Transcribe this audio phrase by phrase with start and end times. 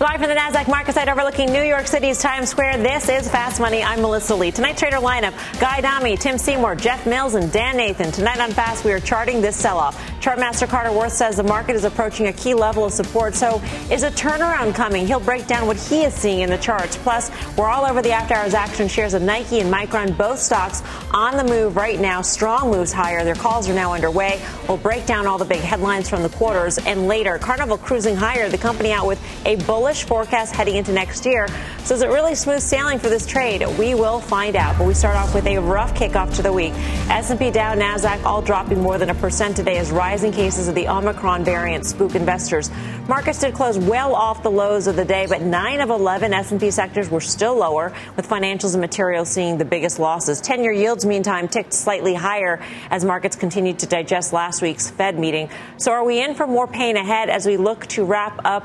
[0.00, 3.60] Live from the NASDAQ market site overlooking New York City's Times Square, this is Fast
[3.60, 3.82] Money.
[3.82, 4.50] I'm Melissa Lee.
[4.50, 8.10] Tonight, trader lineup Guy Adami, Tim Seymour, Jeff Mills, and Dan Nathan.
[8.10, 10.02] Tonight on Fast, we are charting this sell off.
[10.22, 13.34] Chartmaster Carter Worth says the market is approaching a key level of support.
[13.34, 15.06] So, is a turnaround coming?
[15.06, 16.96] He'll break down what he is seeing in the charts.
[16.96, 20.82] Plus, we're all over the after hours action shares of Nike and Micron, both stocks
[21.12, 22.22] on the move right now.
[22.22, 23.22] Strong moves higher.
[23.22, 24.40] Their calls are now underway.
[24.66, 26.78] We'll break down all the big headlines from the quarters.
[26.78, 31.26] And later, Carnival cruising higher, the company out with a bullish forecast heading into next
[31.26, 31.48] year.
[31.84, 33.66] So is it really smooth sailing for this trade?
[33.78, 34.78] We will find out.
[34.78, 36.72] But we start off with a rough kickoff to the week.
[37.08, 40.88] S&P Dow, Nasdaq all dropping more than a percent today as rising cases of the
[40.88, 42.70] Omicron variant spook investors.
[43.08, 46.70] Markets did close well off the lows of the day, but 9 of 11 S&P
[46.70, 50.40] sectors were still lower, with financials and materials seeing the biggest losses.
[50.40, 55.50] 10-year yields, meantime, ticked slightly higher as markets continued to digest last week's Fed meeting.
[55.76, 58.64] So are we in for more pain ahead as we look to wrap up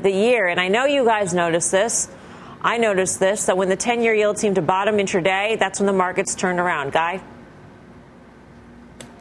[0.00, 0.48] the year.
[0.48, 2.08] And I know you guys noticed this.
[2.62, 5.86] I noticed this that when the 10 year yield seemed to bottom intraday, that's when
[5.86, 6.92] the markets turned around.
[6.92, 7.22] Guy?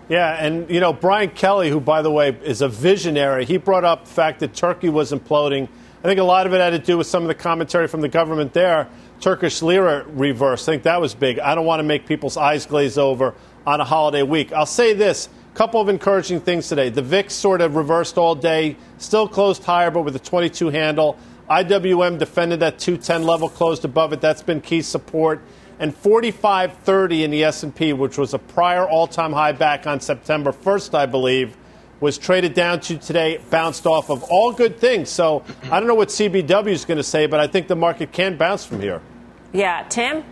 [0.08, 3.84] Yeah, and you know, Brian Kelly, who by the way is a visionary, he brought
[3.84, 5.68] up the fact that Turkey was imploding.
[6.04, 8.02] I think a lot of it had to do with some of the commentary from
[8.02, 8.88] the government there.
[9.20, 10.68] Turkish lira reverse.
[10.68, 11.40] I think that was big.
[11.40, 13.34] I don't want to make people's eyes glaze over
[13.66, 14.54] on a holiday week.
[14.54, 16.90] I'll say this couple of encouraging things today.
[16.90, 21.18] The VIX sort of reversed all day, still closed higher, but with a 22 handle.
[21.50, 24.20] IWM defended that 210 level, closed above it.
[24.20, 25.42] That's been key support.
[25.80, 30.94] And 4530 in the S&P, which was a prior all-time high back on September 1st,
[30.94, 31.56] I believe,
[32.02, 35.10] was traded down to today, bounced off of all good things.
[35.10, 38.12] So I don't know what CBW is going to say, but I think the market
[38.12, 39.02] can bounce from here.
[39.54, 40.24] Yeah, Tim.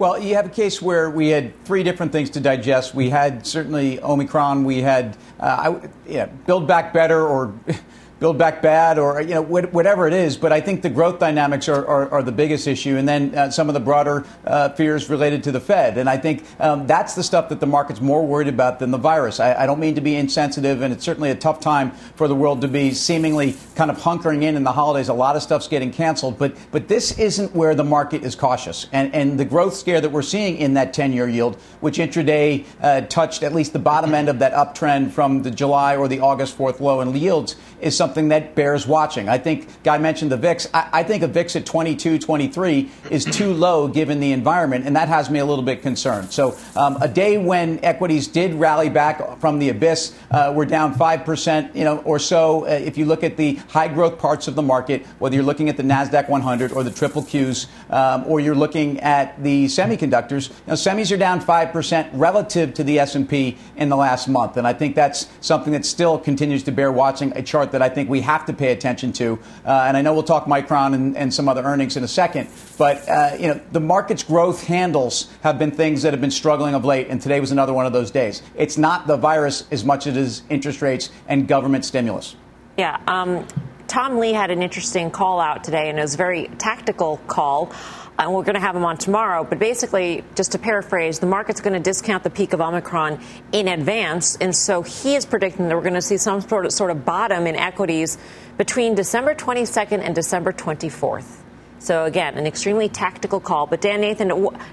[0.00, 2.94] Well, you have a case where we had three different things to digest.
[2.94, 4.64] We had certainly Omicron.
[4.64, 7.52] We had uh, I, yeah, Build Back Better or
[8.20, 10.36] Build Back Bad or you know whatever it is.
[10.36, 13.50] But I think the growth dynamics are, are, are the biggest issue, and then uh,
[13.50, 15.96] some of the broader uh, fears related to the Fed.
[15.96, 18.98] And I think um, that's the stuff that the market's more worried about than the
[18.98, 19.40] virus.
[19.40, 22.34] I, I, don't mean to be insensitive, and it's certainly a tough time for the
[22.34, 25.08] world to be seemingly kind of hunkering in in the holidays.
[25.08, 28.86] A lot of stuff's getting canceled, but but this isn't where the market is cautious.
[28.92, 33.00] And and the growth scare that we're seeing in that 10-year yield, which intraday uh,
[33.02, 36.58] touched at least the bottom end of that uptrend from the July or the August
[36.58, 39.28] 4th low in yields, is something something that bears watching.
[39.28, 40.66] I think Guy mentioned the VIX.
[40.74, 44.96] I, I, think a VIX at 22, 23 is too low given the environment, and
[44.96, 46.32] that has me a little bit concerned.
[46.32, 50.92] So um, a day when equities did rally back from the abyss, uh, we're down
[50.92, 52.66] 5%, you know, or so.
[52.66, 55.68] Uh, if you look at the high growth parts of the market, whether you're looking
[55.68, 60.48] at the NASDAQ 100 or the triple Qs, um, or you're looking at the semiconductors,
[60.48, 64.56] you know, semis are down 5% relative to the S&P in the last month.
[64.56, 67.88] And I think that's something that still continues to bear watching, a chart that I
[67.88, 69.38] think think we have to pay attention to.
[69.64, 72.48] Uh, and I know we'll talk Micron and, and, some other earnings in a second.
[72.78, 76.74] But uh, you know, the market's growth handles have been things that have been struggling
[76.74, 78.42] of late, and today was another one of those days.
[78.56, 82.36] It's not the virus as much as it is interest rates and government stimulus.
[82.78, 82.98] Yeah.
[83.06, 83.46] Um,
[83.86, 87.72] Tom Lee had an interesting call out today, and it was a very tactical call
[88.20, 89.44] and we're going to have him on tomorrow.
[89.44, 93.18] But basically, just to paraphrase, the market's going to discount the peak of Omicron
[93.52, 96.72] in advance, and so he is predicting that we're going to see some sort of
[96.72, 98.18] sort of bottom in equities
[98.58, 101.38] between December 22nd and December 24th.
[101.78, 103.66] So again, an extremely tactical call.
[103.66, 104.28] But Dan Nathan,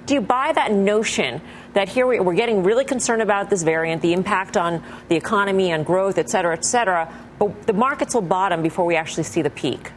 [0.06, 1.39] do you buy that notion
[1.72, 5.86] that here we're getting really concerned about this variant, the impact on the economy and
[5.86, 9.50] growth, et cetera, et cetera, but the markets will bottom before we actually see the
[9.50, 9.94] peak?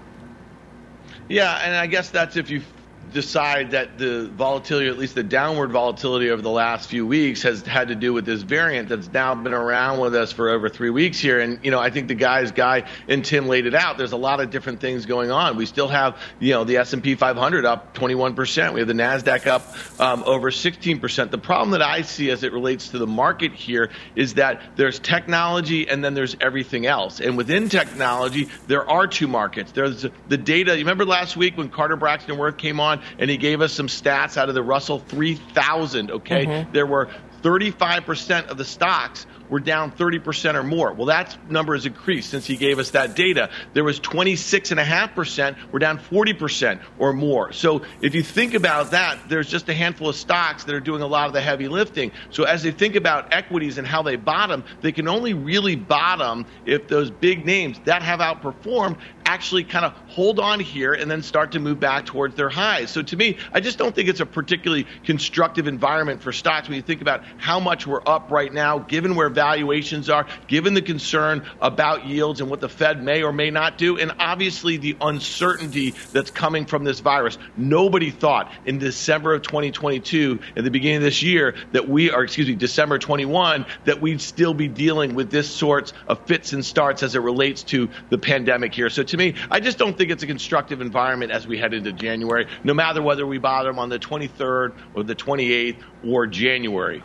[1.28, 2.62] Yeah, and I guess that's if you
[3.12, 7.42] decide that the volatility, or at least the downward volatility over the last few weeks,
[7.42, 10.68] has had to do with this variant that's now been around with us for over
[10.68, 11.40] three weeks here.
[11.40, 13.98] And you know, I think the guys, Guy and Tim laid it out.
[13.98, 15.56] There's a lot of different things going on.
[15.56, 18.74] We still have, you know, the S&P 500 up 21 percent.
[18.74, 19.66] We have the Nasdaq up
[20.00, 21.30] um, over 16 percent.
[21.30, 24.98] The problem that I see as it relates to the market here is that there's
[24.98, 27.20] technology and then there's everything else.
[27.20, 29.72] And within technology, there are two markets.
[29.72, 30.72] There's the data.
[30.72, 33.88] You remember last week when Carter Braxton Worth came on and he gave us some
[33.88, 36.46] stats out of the Russell 3000, okay?
[36.46, 36.72] Mm-hmm.
[36.72, 37.08] There were
[37.42, 40.92] 35% of the stocks were down 30% or more.
[40.92, 43.50] Well, that number has increased since he gave us that data.
[43.74, 47.52] There was 26.5%, we're down 40% or more.
[47.52, 51.02] So if you think about that, there's just a handful of stocks that are doing
[51.02, 52.12] a lot of the heavy lifting.
[52.30, 56.46] So as they think about equities and how they bottom, they can only really bottom
[56.64, 61.22] if those big names that have outperformed actually kind of hold on here and then
[61.22, 62.90] start to move back towards their highs.
[62.90, 66.76] So to me, I just don't think it's a particularly constructive environment for stocks when
[66.76, 70.82] you think about how much we're up right now, given where valuations are, given the
[70.82, 74.94] concern about yields and what the Fed may or may not do, and obviously the
[75.00, 77.38] uncertainty that's coming from this virus.
[77.56, 82.22] Nobody thought in December of 2022, at the beginning of this year, that we are,
[82.22, 86.62] excuse me, December 21, that we'd still be dealing with this sorts of fits and
[86.62, 88.90] starts as it relates to the pandemic here.
[88.90, 91.94] So to me, I just don't think it's a constructive environment as we head into
[91.94, 97.02] January, no matter whether we bottom on the 23rd or the 28th or January.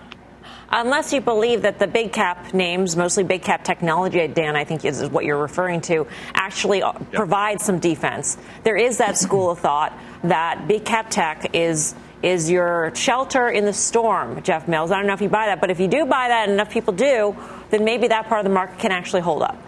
[0.69, 4.83] Unless you believe that the big cap names, mostly big cap technology, Dan, I think
[4.83, 7.11] is what you're referring to, actually yep.
[7.11, 8.37] provide some defense.
[8.63, 13.65] There is that school of thought that big cap tech is is your shelter in
[13.65, 14.89] the storm, Jeff Mills.
[14.89, 16.71] I don't know if you buy that, but if you do buy that and enough
[16.71, 17.35] people do,
[17.69, 19.61] then maybe that part of the market can actually hold up.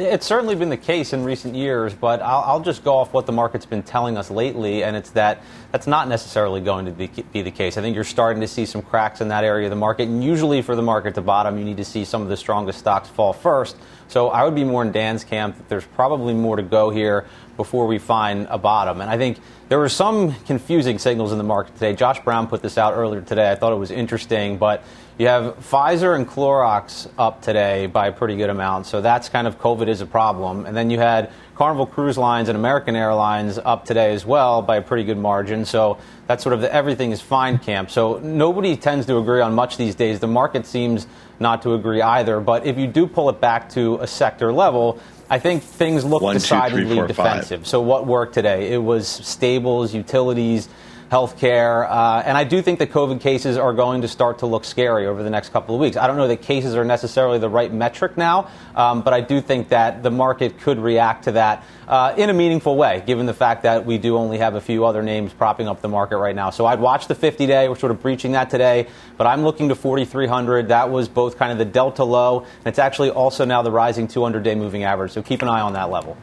[0.00, 3.26] It's certainly been the case in recent years, but I'll, I'll, just go off what
[3.26, 5.42] the market's been telling us lately, and it's that
[5.72, 7.76] that's not necessarily going to be, be, the case.
[7.76, 10.24] I think you're starting to see some cracks in that area of the market, and
[10.24, 13.10] usually for the market to bottom, you need to see some of the strongest stocks
[13.10, 13.76] fall first.
[14.08, 17.26] So I would be more in Dan's camp that there's probably more to go here
[17.58, 19.02] before we find a bottom.
[19.02, 19.38] And I think
[19.68, 21.94] there were some confusing signals in the market today.
[21.94, 23.52] Josh Brown put this out earlier today.
[23.52, 24.82] I thought it was interesting, but
[25.20, 29.46] you have Pfizer and Clorox up today by a pretty good amount, so that's kind
[29.46, 30.64] of COVID is a problem.
[30.64, 34.76] And then you had Carnival Cruise Lines and American Airlines up today as well by
[34.76, 35.66] a pretty good margin.
[35.66, 37.90] So that's sort of the everything is fine camp.
[37.90, 40.20] So nobody tends to agree on much these days.
[40.20, 41.06] The market seems
[41.38, 42.40] not to agree either.
[42.40, 46.22] But if you do pull it back to a sector level, I think things look
[46.22, 47.60] One, decidedly two, three, four, defensive.
[47.60, 47.66] Five.
[47.66, 48.72] So what worked today?
[48.72, 50.70] It was staples, utilities
[51.10, 51.86] healthcare.
[51.90, 55.06] Uh, and I do think that COVID cases are going to start to look scary
[55.06, 55.96] over the next couple of weeks.
[55.96, 59.40] I don't know that cases are necessarily the right metric now, um, but I do
[59.40, 63.34] think that the market could react to that uh, in a meaningful way, given the
[63.34, 66.36] fact that we do only have a few other names propping up the market right
[66.36, 66.50] now.
[66.50, 67.68] So I'd watch the 50 day.
[67.68, 68.86] We're sort of breaching that today,
[69.16, 70.68] but I'm looking to 4,300.
[70.68, 74.06] That was both kind of the delta low, and it's actually also now the rising
[74.06, 75.10] 200 day moving average.
[75.10, 76.16] So keep an eye on that level.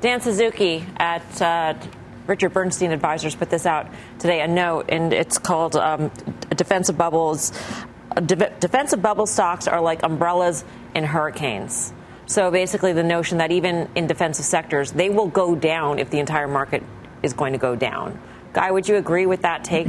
[0.00, 1.74] Dan Suzuki at uh,
[2.28, 3.88] Richard Bernstein Advisors put this out
[4.18, 6.10] today, a note, and it's called um,
[6.50, 7.52] Defensive Bubbles.
[8.14, 10.64] De- defensive bubble stocks are like umbrellas
[10.94, 11.92] in hurricanes.
[12.26, 16.18] So basically, the notion that even in defensive sectors, they will go down if the
[16.18, 16.82] entire market
[17.22, 18.20] is going to go down.
[18.52, 19.88] Guy, would you agree with that take?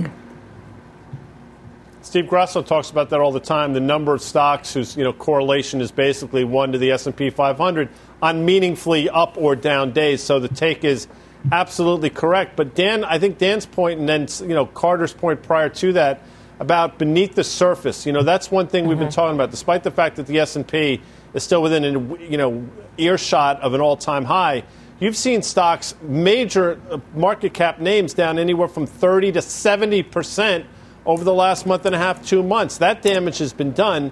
[2.01, 3.73] Steve Grasso talks about that all the time.
[3.73, 7.15] The number of stocks whose you know correlation is basically one to the S and
[7.15, 7.89] P 500
[8.21, 10.23] on meaningfully up or down days.
[10.23, 11.09] So the take is
[11.51, 12.55] absolutely correct.
[12.55, 16.21] But Dan, I think Dan's point, and then you know Carter's point prior to that
[16.59, 18.05] about beneath the surface.
[18.05, 18.89] You know, that's one thing mm-hmm.
[18.89, 19.15] we've been mm-hmm.
[19.15, 19.51] talking about.
[19.51, 21.01] Despite the fact that the S and P
[21.33, 22.67] is still within a, you know
[22.97, 24.63] earshot of an all-time high,
[24.99, 30.65] you've seen stocks, major uh, market cap names, down anywhere from 30 to 70 percent
[31.05, 32.77] over the last month and a half, two months.
[32.79, 34.11] That damage has been done.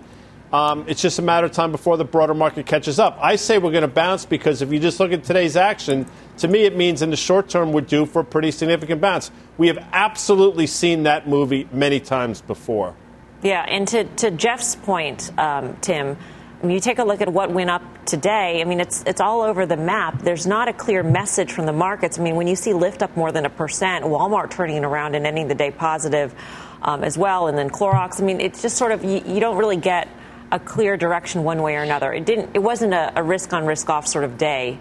[0.52, 3.18] Um, it's just a matter of time before the broader market catches up.
[3.22, 6.06] I say we're going to bounce because if you just look at today's action,
[6.38, 9.32] to me it means in the short term we're due for a pretty significant bounce.
[9.58, 12.96] We have absolutely seen that movie many times before.
[13.44, 16.18] Yeah, and to, to Jeff's point, um, Tim,
[16.62, 19.42] when you take a look at what went up today, I mean, it's, it's all
[19.42, 20.24] over the map.
[20.24, 22.18] There's not a clear message from the markets.
[22.18, 25.28] I mean, when you see Lyft up more than a percent, Walmart turning around and
[25.28, 26.34] ending the day positive
[26.82, 29.58] um, as well, and then Clorox, I mean, it's just sort of, you, you don't
[29.58, 30.08] really get–
[30.52, 32.14] a clear direction one way or another.
[32.14, 32.52] It didn't.
[32.54, 34.80] It wasn't a, a risk on risk off sort of day.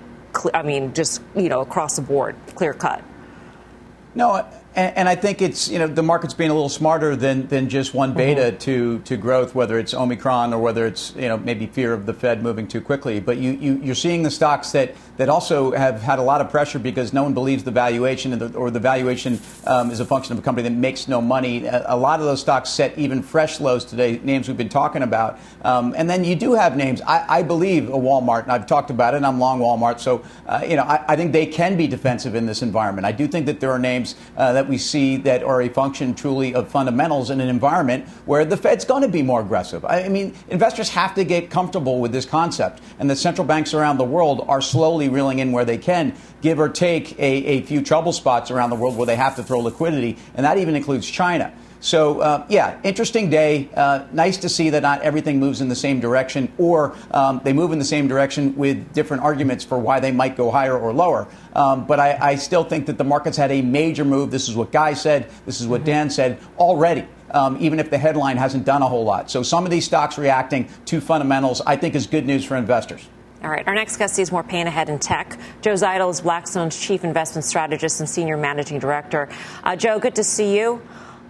[0.55, 3.03] I mean, just you know across the board, clear cut.
[4.15, 7.49] No, and, and, I think it's you know the market's being a little smarter than
[7.49, 8.59] than just one beta mm-hmm.
[8.59, 12.15] to to growth, whether it's Omicron or whether it's you know maybe fear of the
[12.15, 13.21] Fed moving too quickly.
[13.21, 16.51] But you, you you're seeing the stocks that that also have had a lot of
[16.51, 20.33] pressure because no one believes the valuation the, or the valuation um, is a function
[20.33, 21.67] of a company that makes no money.
[21.67, 24.21] A, lot of those stocks set even fresh lows today.
[24.23, 27.01] Names we've been talking about, um, and then you do have names.
[27.01, 29.19] I, I, believe a Walmart, and I've talked about it.
[29.19, 32.35] and I'm long Walmart, so uh, you know I, I, think they can be defensive
[32.35, 33.07] in this environment.
[33.07, 36.15] I do think that there are names uh, that we see that are a function
[36.15, 39.85] truly of fundamentals in an environment where the Fed's going to be more aggressive.
[39.85, 43.99] I mean, investors have to get comfortable with this concept, and the central banks around
[43.99, 47.83] the world are slowly reeling in where they can, give or take a, a few
[47.83, 51.09] trouble spots around the world where they have to throw liquidity, and that even includes
[51.09, 51.53] China.
[51.81, 53.69] So, uh, yeah, interesting day.
[53.75, 57.53] Uh, nice to see that not everything moves in the same direction, or um, they
[57.53, 60.93] move in the same direction with different arguments for why they might go higher or
[60.93, 61.29] lower.
[61.55, 64.31] Um, but I, I, still think that the market's had a major move.
[64.31, 65.31] This is what Guy said.
[65.45, 65.87] This is what mm-hmm.
[65.87, 67.07] Dan said already.
[67.31, 69.31] Um, even if the headline hasn't done a whole lot.
[69.31, 73.07] So some of these stocks reacting to fundamentals, I think, is good news for investors.
[73.47, 75.39] All right, our next guest sees more pain ahead in tech.
[75.63, 79.29] Joe Zidle is Blackstone's chief investment strategist and senior managing director.
[79.63, 80.83] Uh, Joe, good to see you.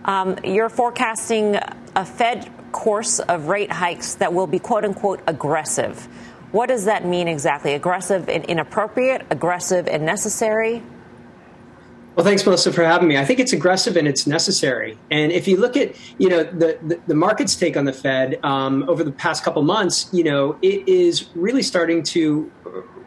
[0.06, 1.58] Um, you're forecasting
[1.94, 6.06] a Fed course of rate hikes that will be quote unquote aggressive.
[6.52, 7.75] What does that mean exactly?
[7.75, 10.82] Aggressive and inappropriate, aggressive and necessary?
[12.16, 13.18] Well, thanks, Melissa, for having me.
[13.18, 14.99] I think it's aggressive and it's necessary.
[15.11, 18.42] And if you look at, you know, the, the, the market's take on the Fed
[18.42, 22.50] um, over the past couple months, you know, it is really starting to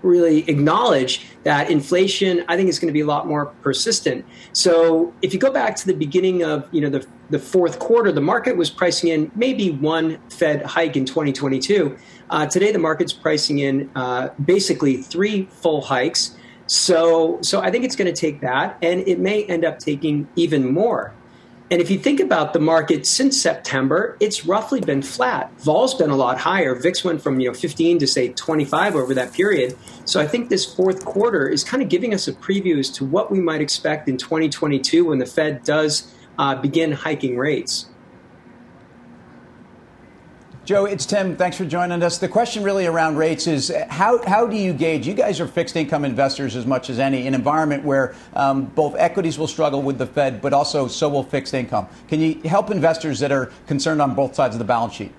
[0.03, 4.25] really acknowledge that inflation, I think, is going to be a lot more persistent.
[4.53, 8.11] So if you go back to the beginning of, you know, the, the fourth quarter,
[8.11, 11.97] the market was pricing in maybe one Fed hike in 2022.
[12.29, 16.35] Uh, today, the market's pricing in uh, basically three full hikes.
[16.69, 20.27] So, so I think it's going to take that, and it may end up taking
[20.35, 21.11] even more.
[21.71, 25.51] And if you think about the market since September, it's roughly been flat.
[25.61, 26.75] Vol's been a lot higher.
[26.75, 29.75] VIX went from you know 15 to say 25 over that period.
[30.05, 33.05] So I think this fourth quarter is kind of giving us a preview as to
[33.05, 37.88] what we might expect in 2022 when the Fed does uh, begin hiking rates.
[40.69, 41.35] Joe, it's Tim.
[41.35, 42.19] Thanks for joining us.
[42.19, 45.07] The question really around rates is how, how do you gauge?
[45.07, 48.95] You guys are fixed income investors as much as any, an environment where um, both
[48.95, 51.87] equities will struggle with the Fed, but also so will fixed income.
[52.07, 55.11] Can you help investors that are concerned on both sides of the balance sheet?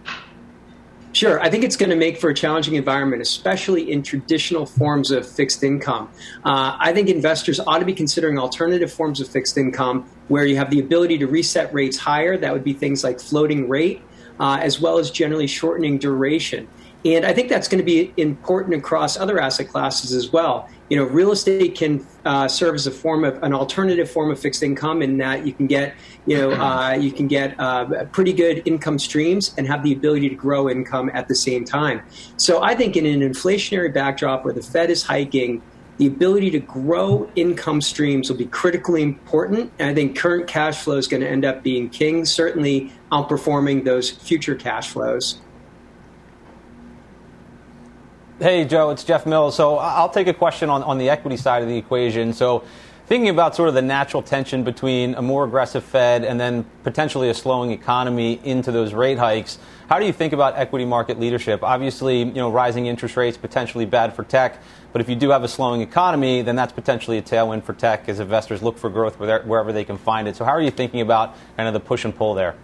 [1.14, 1.40] Sure.
[1.40, 5.28] I think it's going to make for a challenging environment, especially in traditional forms of
[5.28, 6.08] fixed income.
[6.44, 10.54] Uh, I think investors ought to be considering alternative forms of fixed income where you
[10.58, 12.36] have the ability to reset rates higher.
[12.36, 14.00] That would be things like floating rate
[14.40, 16.66] uh, as well as generally shortening duration.
[17.04, 20.68] And I think that's going to be important across other asset classes as well.
[20.90, 24.38] You know, real estate can uh, serve as a form of an alternative form of
[24.38, 25.94] fixed income in that you can get,
[26.26, 30.28] you know, uh, you can get uh, pretty good income streams and have the ability
[30.28, 32.02] to grow income at the same time.
[32.36, 35.62] So I think in an inflationary backdrop where the Fed is hiking,
[35.96, 39.70] the ability to grow income streams will be critically important.
[39.78, 43.84] And I think current cash flow is going to end up being king, certainly outperforming
[43.84, 45.40] those future cash flows.
[48.40, 49.54] Hey, Joe, it's Jeff Mills.
[49.54, 52.32] So I'll take a question on, on the equity side of the equation.
[52.32, 52.64] So
[53.06, 57.28] thinking about sort of the natural tension between a more aggressive Fed and then potentially
[57.28, 59.58] a slowing economy into those rate hikes,
[59.90, 61.62] how do you think about equity market leadership?
[61.62, 64.62] Obviously, you know, rising interest rates potentially bad for tech.
[64.92, 68.08] But if you do have a slowing economy, then that's potentially a tailwind for tech
[68.08, 70.36] as investors look for growth wherever they can find it.
[70.36, 72.56] So, how are you thinking about kind of the push and pull there?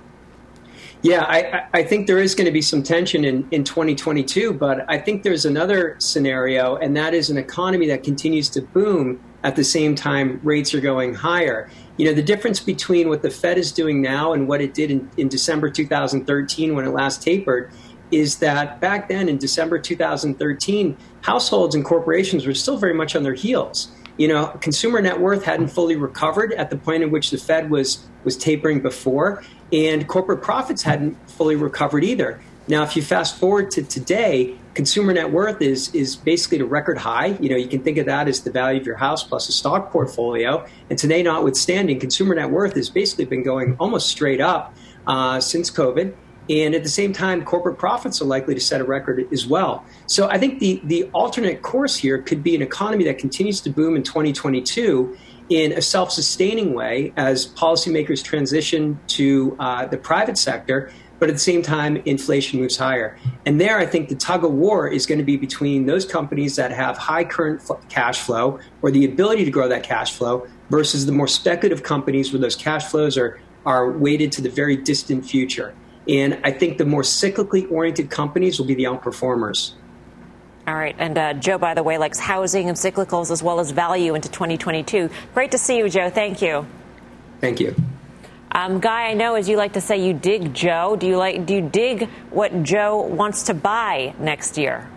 [1.07, 4.85] Yeah, I, I think there is going to be some tension in, in 2022, but
[4.91, 9.55] I think there's another scenario, and that is an economy that continues to boom at
[9.55, 11.71] the same time rates are going higher.
[11.97, 14.91] You know, the difference between what the Fed is doing now and what it did
[14.91, 17.71] in, in December 2013 when it last tapered
[18.11, 23.23] is that back then in December 2013, households and corporations were still very much on
[23.23, 23.93] their heels.
[24.17, 27.71] You know, consumer net worth hadn't fully recovered at the point in which the Fed
[27.71, 32.40] was was tapering before, and corporate profits hadn't fully recovered either.
[32.68, 36.66] Now, if you fast forward to today, consumer net worth is is basically at a
[36.66, 37.37] record high.
[37.40, 39.52] You know, you can think of that as the value of your house plus a
[39.52, 40.66] stock portfolio.
[40.90, 44.75] And today, notwithstanding, consumer net worth has basically been going almost straight up
[45.06, 46.14] uh, since COVID.
[46.49, 49.85] And at the same time, corporate profits are likely to set a record as well.
[50.06, 53.70] So I think the, the alternate course here could be an economy that continues to
[53.70, 55.16] boom in 2022
[55.49, 60.91] in a self sustaining way as policymakers transition to uh, the private sector.
[61.19, 63.17] but at the same time, inflation moves higher.
[63.47, 66.57] And there, I think the tug of war is going to be between those companies
[66.57, 71.07] that have high current cash flow or the ability to grow that cash flow versus
[71.07, 75.25] the more speculative companies where those cash flows are, are weighted to the very distant
[75.25, 75.75] future.
[76.07, 79.73] And I think the more cyclically oriented companies will be the outperformers.
[80.66, 80.96] All right.
[80.99, 84.28] And uh, Joe, by the way, likes housing and cyclicals as well as value into
[84.28, 85.08] 2022.
[85.32, 86.11] Great to see you, Joe.
[86.11, 86.66] Thank you.
[87.40, 87.75] Thank you.
[88.50, 90.96] Um, Guy, I know as you like to say, you dig Joe.
[90.96, 91.46] Do you like?
[91.46, 94.88] Do you dig what Joe wants to buy next year?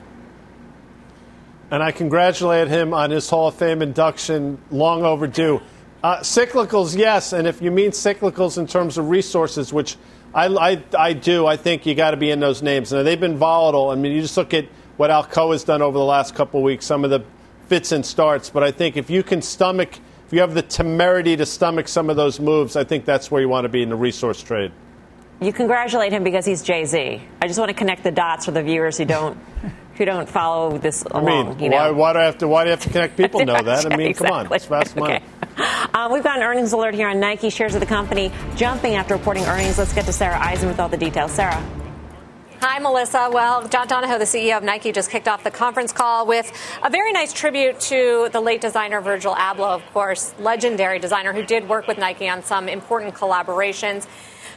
[1.70, 5.62] And I congratulate him on his Hall of Fame induction, long overdue.
[6.02, 9.98] Uh, cyclicals, yes, and if you mean cyclicals in terms of resources, which
[10.34, 12.92] I, I, I do, I think you got to be in those names.
[12.92, 13.90] Now they've been volatile.
[13.90, 14.66] I mean, you just look at
[15.00, 17.24] what Alcoa has done over the last couple of weeks, some of the
[17.68, 18.50] fits and starts.
[18.50, 22.08] But I think if you can stomach if you have the temerity to stomach some
[22.08, 24.72] of those moves, I think that's where you want to be in the resource trade.
[25.42, 27.22] You congratulate him because he's Jay Z.
[27.42, 29.40] I just want to connect the dots for the viewers who don't
[29.96, 31.28] who don't follow this along.
[31.28, 31.78] I mean, you know?
[31.78, 32.48] why, why, do I have to?
[32.48, 33.44] Why do you have to connect people?
[33.44, 33.92] know that.
[33.92, 34.28] I mean, exactly.
[34.28, 35.16] come on, it's fast money.
[35.16, 35.26] Okay.
[35.94, 37.50] Uh, we've got an earnings alert here on Nike.
[37.50, 39.78] Shares of the company jumping after reporting earnings.
[39.80, 41.32] Let's get to Sarah Eisen with all the details.
[41.32, 41.89] Sarah.
[42.62, 43.30] Hi, Melissa.
[43.32, 46.52] Well, John Donahoe, the CEO of Nike, just kicked off the conference call with
[46.84, 51.42] a very nice tribute to the late designer Virgil Abloh, of course, legendary designer who
[51.42, 54.08] did work with Nike on some important collaborations.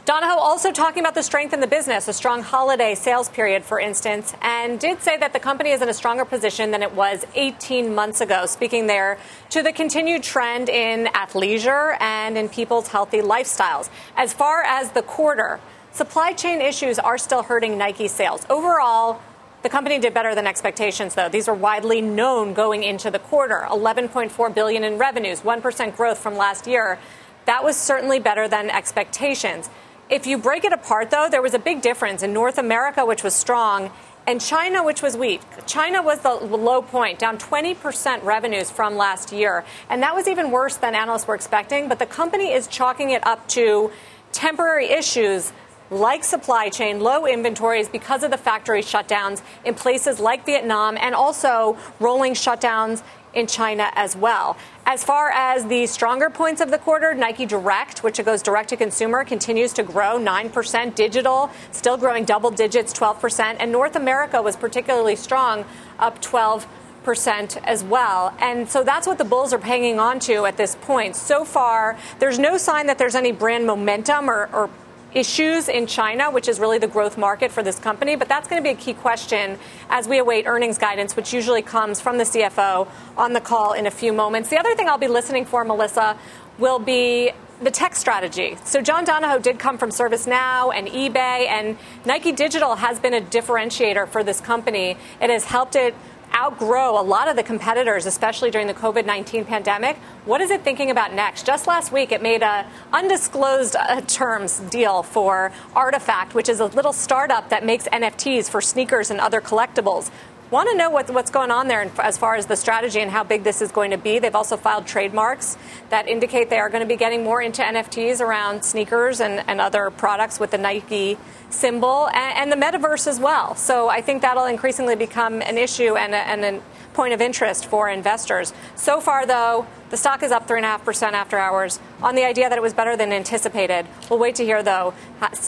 [0.03, 3.79] Donahoe also talking about the strength in the business, a strong holiday sales period, for
[3.79, 7.25] instance, and did say that the company is in a stronger position than it was
[7.35, 9.17] 18 months ago, speaking there
[9.49, 13.89] to the continued trend in athleisure and in people's healthy lifestyles.
[14.17, 15.61] As far as the quarter,
[15.93, 18.47] Supply chain issues are still hurting Nike sales.
[18.49, 19.21] Overall,
[19.61, 21.29] the company did better than expectations, though.
[21.29, 23.67] These are widely known going into the quarter.
[23.69, 26.97] 11.4 billion in revenues, 1% growth from last year.
[27.45, 29.69] That was certainly better than expectations.
[30.09, 33.23] If you break it apart, though, there was a big difference in North America, which
[33.23, 33.91] was strong,
[34.25, 35.41] and China, which was weak.
[35.67, 39.63] China was the low point, down 20% revenues from last year.
[39.91, 41.87] And that was even worse than analysts were expecting.
[41.87, 43.91] But the company is chalking it up to
[44.31, 45.53] temporary issues
[45.93, 51.15] like supply chain, low inventories because of the factory shutdowns in places like Vietnam and
[51.15, 54.57] also rolling shutdowns in China as well.
[54.85, 58.77] As far as the stronger points of the quarter, Nike Direct, which goes direct to
[58.77, 60.95] consumer, continues to grow 9%.
[60.95, 63.57] Digital, still growing double digits, 12%.
[63.59, 65.65] And North America was particularly strong,
[65.99, 66.67] up 12
[67.03, 68.33] percent as well.
[68.39, 71.15] And so that's what the Bulls are hanging on to at this point.
[71.15, 74.69] So far, there's no sign that there's any brand momentum or, or
[75.15, 78.15] issues in China, which is really the growth market for this company.
[78.15, 79.57] But that's going to be a key question
[79.89, 83.87] as we await earnings guidance, which usually comes from the CFO on the call in
[83.87, 84.49] a few moments.
[84.49, 86.17] The other thing I'll be listening for, Melissa,
[86.57, 88.57] will be the tech strategy.
[88.65, 93.21] So John Donahoe did come from ServiceNow and eBay, and Nike Digital has been a
[93.21, 94.97] differentiator for this company.
[95.21, 95.95] It has helped it
[96.35, 99.97] outgrow a lot of the competitors, especially during the COVID 19 pandemic.
[100.25, 101.45] What is it thinking about next?
[101.45, 106.65] Just last week, it made a undisclosed uh, terms deal for RTFKT, which is a
[106.65, 110.11] little startup that makes NFTs for sneakers and other collectibles
[110.53, 113.23] want to know what, what's going on there as far as the strategy and how
[113.23, 114.19] big this is going to be.
[114.19, 115.57] They've also filed trademarks
[115.89, 119.59] that indicate they are going to be getting more into NFTs around sneakers and, and
[119.59, 121.17] other products with the Nike
[121.49, 123.55] symbol and, and, the metaverse as well.
[123.55, 126.61] So I think that'll increasingly become an issue and a, and a
[126.93, 128.53] point of interest for investors.
[128.75, 132.61] So far, though, the stock is up 3.5% after hours on the idea that it
[132.61, 133.87] was better than anticipated.
[134.07, 134.93] We'll wait to hear, though,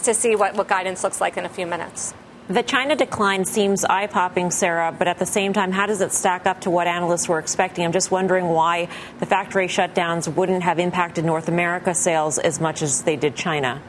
[0.02, 2.12] to see what, what guidance looks like in a few minutes.
[2.48, 6.12] The China decline seems eye popping, Sarah, but at the same time, how does it
[6.12, 7.84] stack up to what analysts were expecting?
[7.84, 8.86] I'm just wondering why
[9.18, 13.82] the factory shutdowns wouldn't have impacted North America sales as much as they did China.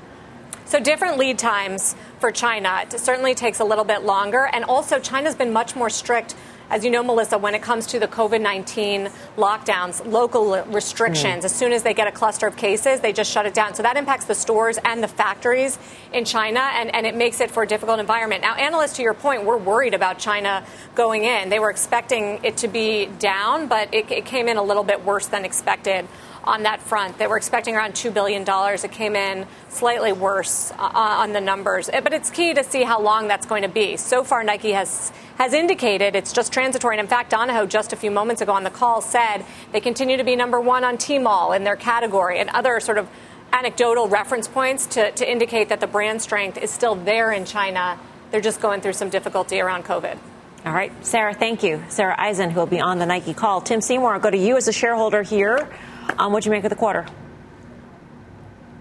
[0.66, 2.80] So, different lead times for China.
[2.82, 4.50] It certainly takes a little bit longer.
[4.52, 6.34] And also, China's been much more strict
[6.70, 11.46] as you know, Melissa, when it comes to the COVID 19 lockdowns, local restrictions, mm.
[11.46, 13.74] as soon as they get a cluster of cases, they just shut it down.
[13.74, 15.80] So that impacts the stores and the factories
[16.12, 18.42] in China, and, and it makes it for a difficult environment.
[18.42, 21.50] Now, analysts, to your point, were worried about China going in.
[21.50, 25.06] They were expecting it to be down, but it, it came in a little bit
[25.06, 26.08] worse than expected
[26.48, 27.18] on that front.
[27.18, 28.46] They were expecting around $2 billion.
[28.48, 31.90] It came in slightly worse uh, on the numbers.
[31.92, 33.98] But it's key to see how long that's going to be.
[33.98, 36.96] So far, Nike has, has indicated it's just transitory.
[36.96, 40.18] And in fact, Donahoe, just a few moments ago on the call, said they continue
[40.18, 43.10] to be number one on Tmall in their category and other sort of
[43.52, 48.00] anecdotal reference points to, to indicate that the brand strength is still there in China.
[48.32, 50.18] They're just going through some difficulty around COVID.
[50.66, 51.82] All right, Sarah, thank you.
[51.88, 53.62] Sarah Eisen, who will be on the Nike call.
[53.62, 55.70] Tim Seymour, I'll go to you as a shareholder here.
[56.18, 57.06] Um, what you make of the quarter?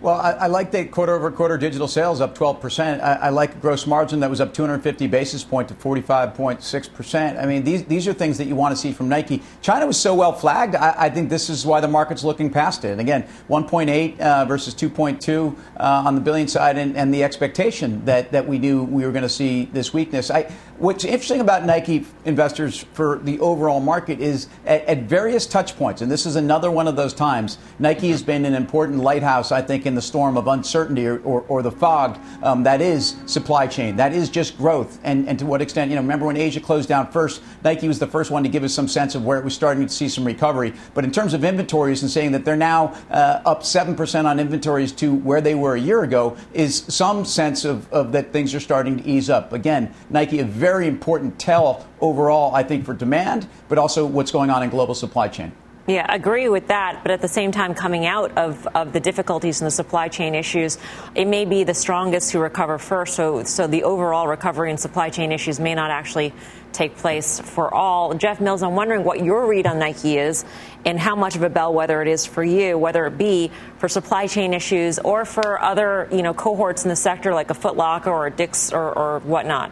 [0.02, 3.00] Well, I, I like that quarter over quarter digital sales up 12%.
[3.00, 7.42] I, I, like gross margin that was up 250 basis point to 45.6%.
[7.42, 9.42] I mean, these, these are things that you want to see from Nike.
[9.62, 10.74] China was so well flagged.
[10.74, 12.90] I, I think this is why the market's looking past it.
[12.90, 18.04] And again, 1.8 uh, versus 2.2 uh, on the billion side and, and, the expectation
[18.04, 20.30] that, that we knew we were going to see this weakness.
[20.30, 25.76] I, what's interesting about Nike investors for the overall market is at, at various touch
[25.76, 29.52] points, and this is another one of those times, Nike has been an important lighthouse,
[29.52, 33.16] I think, in the storm of uncertainty or, or, or the fog um, that is
[33.26, 33.96] supply chain.
[33.96, 34.98] That is just growth.
[35.04, 37.98] And, and to what extent, you know, remember when Asia closed down first, Nike was
[37.98, 40.08] the first one to give us some sense of where it was starting to see
[40.08, 40.72] some recovery.
[40.94, 44.92] But in terms of inventories and saying that they're now uh, up 7% on inventories
[44.92, 48.60] to where they were a year ago is some sense of, of that things are
[48.60, 49.52] starting to ease up.
[49.52, 54.50] Again, Nike, a very important tell overall, I think, for demand, but also what's going
[54.50, 55.52] on in global supply chain.
[55.86, 57.02] Yeah, agree with that.
[57.02, 60.34] But at the same time, coming out of, of the difficulties and the supply chain
[60.34, 60.78] issues,
[61.14, 63.14] it may be the strongest who recover first.
[63.14, 66.32] So, so the overall recovery and supply chain issues may not actually
[66.72, 68.14] take place for all.
[68.14, 70.44] Jeff Mills, I'm wondering what your read on Nike is
[70.84, 74.26] and how much of a bellwether it is for you, whether it be for supply
[74.26, 78.10] chain issues or for other, you know, cohorts in the sector like a Foot Locker
[78.10, 79.70] or a Dick's or, or whatnot.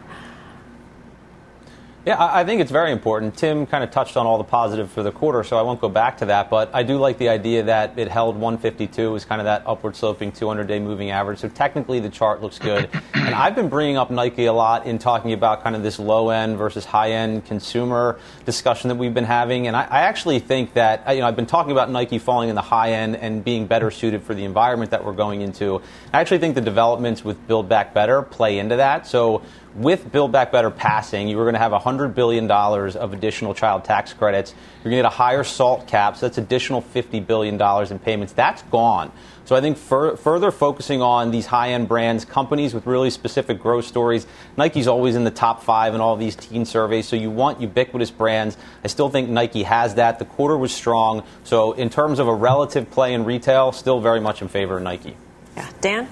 [2.05, 3.35] Yeah, I think it's very important.
[3.35, 5.89] Tim kind of touched on all the positive for the quarter, so I won't go
[5.89, 6.51] back to that.
[6.51, 9.95] But I do like the idea that it held 152 was kind of that upward
[9.95, 11.39] sloping 200-day moving average.
[11.39, 12.91] So technically, the chart looks good.
[13.15, 16.29] and I've been bringing up Nike a lot in talking about kind of this low
[16.29, 19.65] end versus high end consumer discussion that we've been having.
[19.65, 22.55] And I, I actually think that you know I've been talking about Nike falling in
[22.55, 25.81] the high end and being better suited for the environment that we're going into.
[26.13, 29.07] I actually think the developments with Build Back Better play into that.
[29.07, 29.41] So
[29.75, 33.83] with Build Back Better passing, you were going to have $100 billion of additional child
[33.83, 34.53] tax credits.
[34.83, 37.61] You're going to get a higher SALT cap, so that's additional $50 billion
[37.91, 38.33] in payments.
[38.33, 39.11] That's gone.
[39.45, 43.59] So I think fur- further focusing on these high end brands, companies with really specific
[43.59, 44.25] growth stories.
[44.57, 48.09] Nike's always in the top five in all these teen surveys, so you want ubiquitous
[48.09, 48.57] brands.
[48.83, 50.17] I still think Nike has that.
[50.17, 51.23] The quarter was strong.
[51.43, 54.83] So in terms of a relative play in retail, still very much in favor of
[54.83, 55.15] Nike.
[55.55, 55.69] Yeah.
[55.79, 56.09] Dan?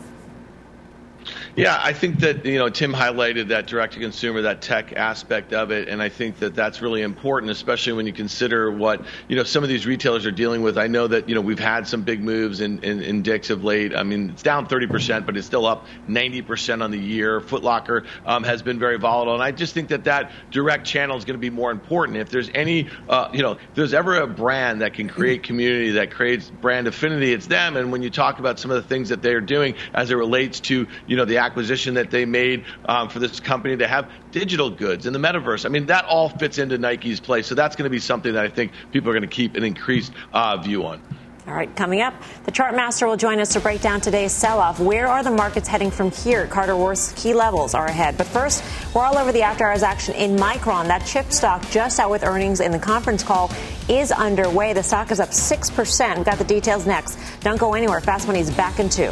[1.55, 5.53] Yeah, I think that you know Tim highlighted that direct to consumer, that tech aspect
[5.53, 9.35] of it, and I think that that's really important, especially when you consider what you
[9.35, 10.79] know some of these retailers are dealing with.
[10.79, 13.63] I know that you know we've had some big moves in, in, in Dick's of
[13.63, 13.95] late.
[13.95, 17.39] I mean, it's down 30 percent, but it's still up 90 percent on the year.
[17.39, 21.17] Foot Locker um, has been very volatile, and I just think that that direct channel
[21.17, 22.17] is going to be more important.
[22.17, 25.91] If there's any, uh, you know, if there's ever a brand that can create community,
[25.91, 27.77] that creates brand affinity, it's them.
[27.77, 30.59] And when you talk about some of the things that they're doing as it relates
[30.61, 34.69] to you know the acquisition that they made um, for this company to have digital
[34.69, 35.65] goods in the metaverse.
[35.65, 37.41] I mean, that all fits into Nike's play.
[37.41, 39.63] So that's going to be something that I think people are going to keep an
[39.63, 41.01] increased uh, view on.
[41.45, 42.13] All right, coming up,
[42.45, 44.79] the chart master will join us to break down today's sell off.
[44.79, 46.47] Where are the markets heading from here?
[46.47, 48.17] Carter Worth's key levels are ahead.
[48.17, 48.63] But first,
[48.95, 50.87] we're all over the after hours action in Micron.
[50.87, 53.51] That chip stock just out with earnings in the conference call
[53.89, 54.71] is underway.
[54.71, 56.15] The stock is up 6%.
[56.15, 57.19] We've got the details next.
[57.41, 57.99] Don't go anywhere.
[57.99, 59.11] Fast Money is back in two.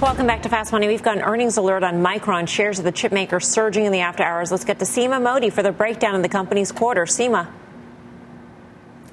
[0.00, 0.88] Welcome back to Fast Money.
[0.88, 2.46] We've got an earnings alert on Micron.
[2.46, 4.50] Shares of the chipmaker surging in the after hours.
[4.50, 7.06] Let's get to Seema Modi for the breakdown of the company's quarter.
[7.06, 7.50] Seema.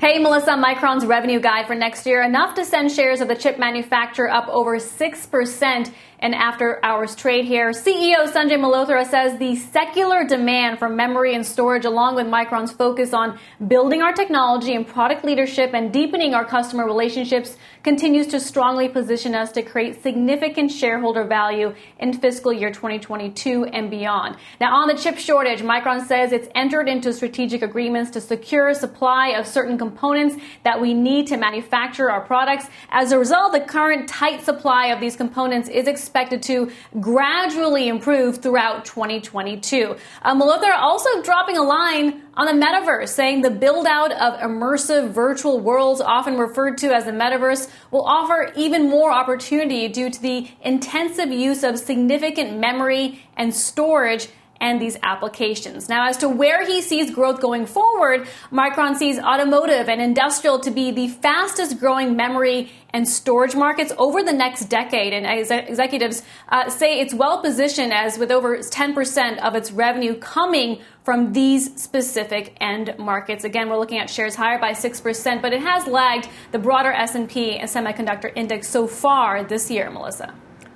[0.02, 3.58] Hey, Melissa, Micron's revenue guide for next year enough to send shares of the chip
[3.58, 5.94] manufacturer up over 6%
[6.24, 7.72] an after hours trade here.
[7.72, 13.14] CEO Sanjay Mehrotra says the secular demand for memory and storage, along with Micron's focus
[13.14, 18.88] on building our technology and product leadership and deepening our customer relationships, continues to strongly
[18.88, 24.38] position us to create significant shareholder value in fiscal year 2022 and beyond.
[24.62, 29.32] Now, on the chip shortage, Micron says it's entered into strategic agreements to secure supply
[29.32, 32.68] of certain components that we need to manufacture our products.
[32.92, 38.38] As a result, the current tight supply of these components is expected to gradually improve
[38.38, 39.96] throughout 2022.
[40.22, 45.10] Uh, Mehrotra also dropping a line on the metaverse, saying the build out of immersive
[45.10, 50.22] virtual worlds, often referred to as the metaverse, will offer even more opportunity due to
[50.22, 54.30] the intensive use of significant memory and storage
[54.64, 55.90] and these applications.
[55.90, 60.72] Now, as to where he sees growth going forward, Micron sees automotive and industrial to
[60.72, 65.12] be the fastest growing memory and storage markets over the next decade.
[65.12, 70.16] And ex- executives uh, say it's well positioned as with over 10% of its revenue
[70.18, 73.44] coming from these specific end markets.
[73.44, 77.58] Again, we're looking at shares higher by 6%, but it has lagged the broader S&P
[77.58, 80.34] and semiconductor index so far this year, Melissa.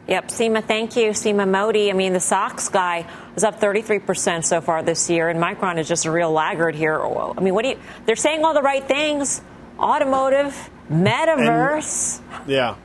[0.08, 1.10] Yep, Seema, thank you.
[1.10, 1.90] Seema Modi.
[1.90, 5.88] I mean, the SOX guy is up 33% so far this year, and Micron is
[5.88, 7.02] just a real laggard here.
[7.02, 9.42] I mean, what do you, they're saying all the right things
[9.80, 12.22] automotive, metaverse.
[12.40, 12.76] And, yeah.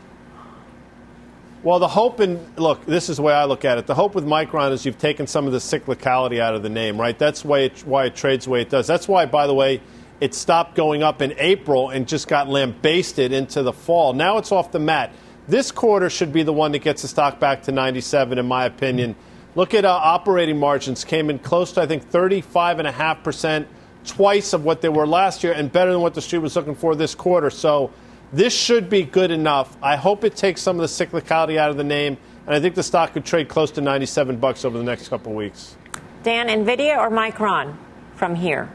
[1.62, 3.86] Well, the hope in look, this is the way I look at it.
[3.86, 7.00] The hope with Micron is you've taken some of the cyclicality out of the name,
[7.00, 7.16] right?
[7.16, 8.86] That's why it, why it trades the way it does.
[8.86, 9.80] That's why, by the way,
[10.20, 14.12] it stopped going up in April and just got lambasted into the fall.
[14.12, 15.12] Now it's off the mat.
[15.48, 18.64] This quarter should be the one that gets the stock back to 97, in my
[18.64, 19.16] opinion.
[19.54, 23.22] Look at uh, operating margins came in close to I think 35 and a half
[23.24, 23.66] percent,
[24.04, 26.74] twice of what they were last year, and better than what the street was looking
[26.74, 27.50] for this quarter.
[27.50, 27.90] So
[28.32, 29.76] this should be good enough.
[29.82, 32.76] I hope it takes some of the cyclicality out of the name, and I think
[32.76, 35.76] the stock could trade close to 97 bucks over the next couple of weeks.
[36.22, 37.76] Dan, Nvidia or Micron
[38.14, 38.70] from here?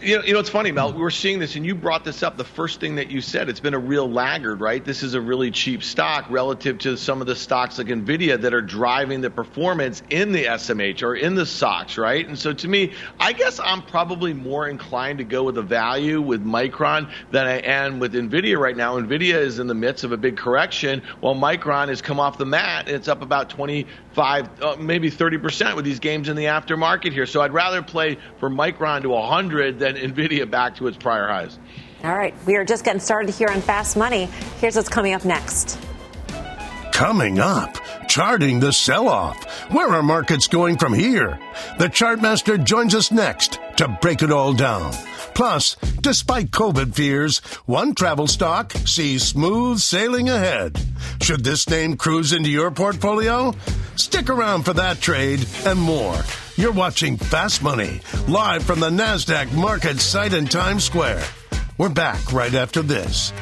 [0.00, 0.92] You know, you know, it's funny, Mel.
[0.92, 2.36] We're seeing this, and you brought this up.
[2.36, 4.84] The first thing that you said, it's been a real laggard, right?
[4.84, 8.54] This is a really cheap stock relative to some of the stocks like Nvidia that
[8.54, 12.24] are driving the performance in the SMH or in the SOX, right?
[12.26, 16.22] And so, to me, I guess I'm probably more inclined to go with a value
[16.22, 19.00] with Micron than I am with Nvidia right now.
[19.00, 22.46] Nvidia is in the midst of a big correction, while Micron has come off the
[22.46, 26.44] mat and it's up about 25, uh, maybe 30 percent with these games in the
[26.44, 27.26] aftermarket here.
[27.26, 31.58] So, I'd rather play for Micron to 100 than NVIDIA back to its prior highs.
[32.04, 32.34] All right.
[32.46, 34.26] We are just getting started here on Fast Money.
[34.60, 35.78] Here's what's coming up next.
[36.92, 39.70] Coming up, charting the sell off.
[39.70, 41.38] Where are markets going from here?
[41.78, 44.92] The Chartmaster joins us next to break it all down.
[45.34, 50.80] Plus, despite COVID fears, one travel stock sees smooth sailing ahead.
[51.20, 53.54] Should this name cruise into your portfolio?
[53.94, 56.20] Stick around for that trade and more.
[56.58, 61.22] You're watching Fast Money, live from the NASDAQ market site in Times Square.
[61.78, 63.32] We're back right after this.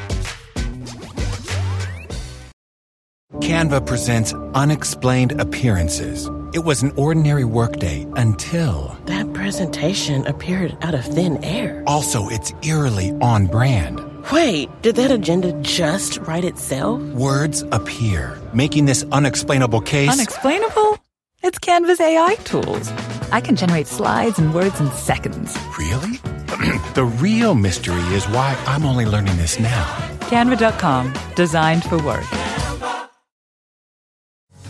[3.37, 6.29] Canva presents unexplained appearances.
[6.53, 8.95] It was an ordinary workday until.
[9.07, 11.83] That presentation appeared out of thin air.
[11.87, 13.99] Also, it's eerily on brand.
[14.31, 17.01] Wait, did that agenda just write itself?
[17.15, 20.11] Words appear, making this unexplainable case.
[20.11, 20.99] Unexplainable?
[21.43, 22.91] It's Canva's AI tools.
[23.33, 25.57] I can generate slides and words in seconds.
[25.79, 26.19] Really?
[26.95, 29.85] the real mystery is why I'm only learning this now.
[30.21, 32.27] Canva.com, designed for work.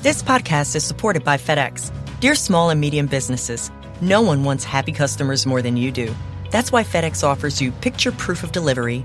[0.02, 1.90] This podcast is supported by FedEx.
[2.20, 6.14] Dear small and medium businesses, no one wants happy customers more than you do.
[6.50, 9.04] That's why FedEx offers you picture proof of delivery,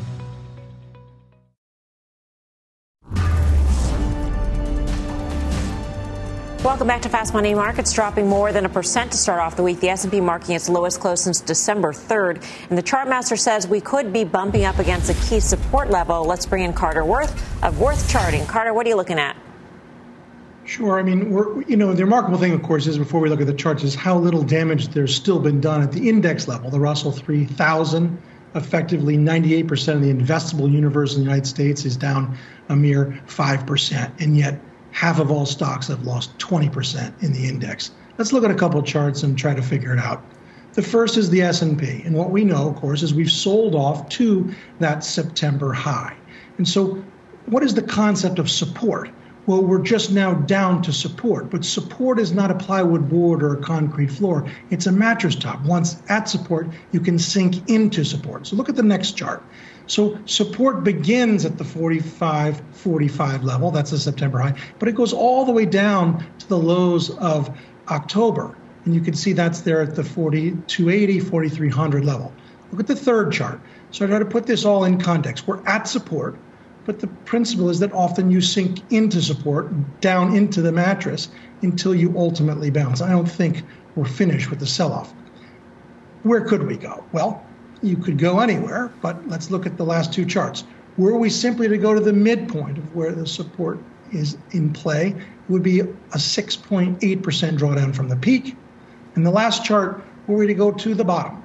[6.63, 9.63] Welcome back to Fast Money Markets, dropping more than a percent to start off the
[9.63, 9.79] week.
[9.79, 14.13] The S&P marking its lowest close since December 3rd, and the chartmaster says we could
[14.13, 16.23] be bumping up against a key support level.
[16.23, 18.45] Let's bring in Carter Worth of Worth Charting.
[18.45, 19.35] Carter, what are you looking at?
[20.63, 20.99] Sure.
[20.99, 21.33] I mean,
[21.67, 23.95] you know, the remarkable thing, of course, is before we look at the charts, is
[23.95, 26.69] how little damage there's still been done at the index level.
[26.69, 28.21] The Russell 3000,
[28.53, 32.37] effectively 98% of the investable universe in the United States, is down
[32.69, 34.21] a mere 5%.
[34.21, 37.91] And yet, half of all stocks have lost 20% in the index.
[38.17, 40.23] Let's look at a couple charts and try to figure it out.
[40.73, 44.07] The first is the S&P, and what we know, of course, is we've sold off
[44.09, 46.15] to that September high.
[46.57, 47.03] And so,
[47.47, 49.09] what is the concept of support?
[49.47, 53.55] Well, we're just now down to support, but support is not a plywood board or
[53.55, 54.49] a concrete floor.
[54.69, 55.61] It's a mattress top.
[55.65, 58.45] Once at support, you can sink into support.
[58.47, 59.43] So look at the next chart.
[59.91, 65.11] So support begins at the 45 45 level, that's the September high, but it goes
[65.11, 67.53] all the way down to the lows of
[67.89, 68.55] October.
[68.85, 72.31] And you can see that's there at the 4280, 4300 level.
[72.71, 73.59] Look at the third chart.
[73.91, 75.45] So I try to put this all in context.
[75.45, 76.37] We're at support,
[76.85, 81.27] but the principle is that often you sink into support, down into the mattress,
[81.63, 83.01] until you ultimately bounce.
[83.01, 83.61] I don't think
[83.97, 85.13] we're finished with the sell off.
[86.23, 87.03] Where could we go?
[87.11, 87.45] Well,
[87.81, 90.63] you could go anywhere, but let's look at the last two charts.
[90.97, 93.79] Were we simply to go to the midpoint of where the support
[94.11, 98.55] is in play, it would be a 6.8% drawdown from the peak.
[99.15, 101.43] And the last chart, were we to go to the bottom,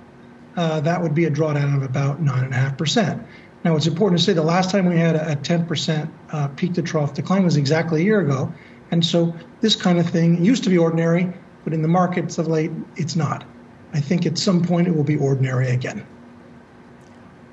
[0.56, 3.24] uh, that would be a drawdown of about 9.5%.
[3.64, 6.82] Now, it's important to say the last time we had a 10% uh, peak to
[6.82, 8.52] trough decline was exactly a year ago.
[8.90, 11.32] And so this kind of thing used to be ordinary,
[11.64, 13.44] but in the markets of late, it's not.
[13.92, 16.06] I think at some point it will be ordinary again.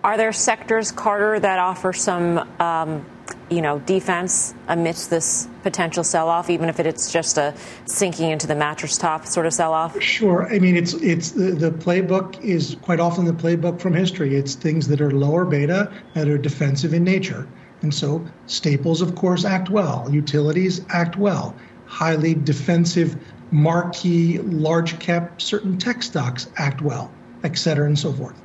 [0.04, 3.06] Are there sectors, Carter, that offer some, um,
[3.50, 7.54] you know, defense amidst this potential sell-off, even if it's just a
[7.86, 10.02] sinking into the mattress top sort of sell-off?
[10.02, 10.54] Sure.
[10.54, 14.36] I mean, it's it's the, the playbook is quite often the playbook from history.
[14.36, 17.48] It's things that are lower beta that are defensive in nature,
[17.82, 20.10] and so staples, of course, act well.
[20.12, 21.56] Utilities act well.
[21.86, 23.16] Highly defensive,
[23.52, 27.10] marquee, large cap, certain tech stocks act well,
[27.46, 28.42] et cetera, and so forth.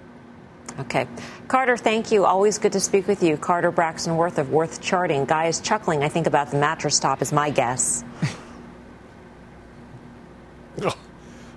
[0.80, 1.06] Okay.
[1.48, 2.24] Carter, thank you.
[2.24, 3.36] Always good to speak with you.
[3.36, 5.24] Carter Braxton Worth of Worth Charting.
[5.24, 8.04] Guy is chuckling, I think, about the mattress top, is my guess.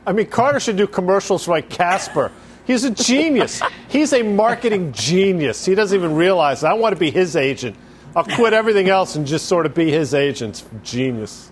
[0.07, 2.31] I mean, Carter should do commercials like Casper.
[2.65, 3.61] He's a genius.
[3.87, 5.65] He's a marketing genius.
[5.65, 6.67] He doesn't even realize it.
[6.67, 7.75] I want to be his agent.
[8.15, 10.63] I'll quit everything else and just sort of be his agent.
[10.83, 11.51] Genius.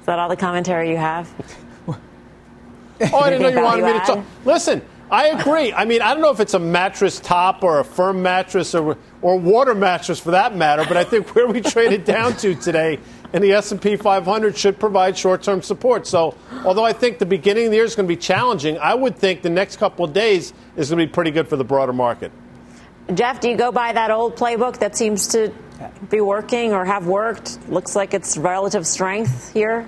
[0.00, 1.30] Is that all the commentary you have?
[1.88, 4.24] oh, I didn't know you wanted me to talk.
[4.44, 5.74] Listen, I agree.
[5.74, 8.96] I mean, I don't know if it's a mattress top or a firm mattress or
[9.20, 12.98] or water mattress for that matter, but I think where we traded down to today
[13.34, 16.06] in the S&P 500 should provide short-term support.
[16.06, 18.94] So, although I think the beginning of the year is going to be challenging, I
[18.94, 21.64] would think the next couple of days is going to be pretty good for the
[21.64, 22.32] broader market.
[23.14, 25.52] Jeff, do you go by that old playbook that seems to
[26.08, 27.58] be working or have worked?
[27.68, 29.86] Looks like it's relative strength here.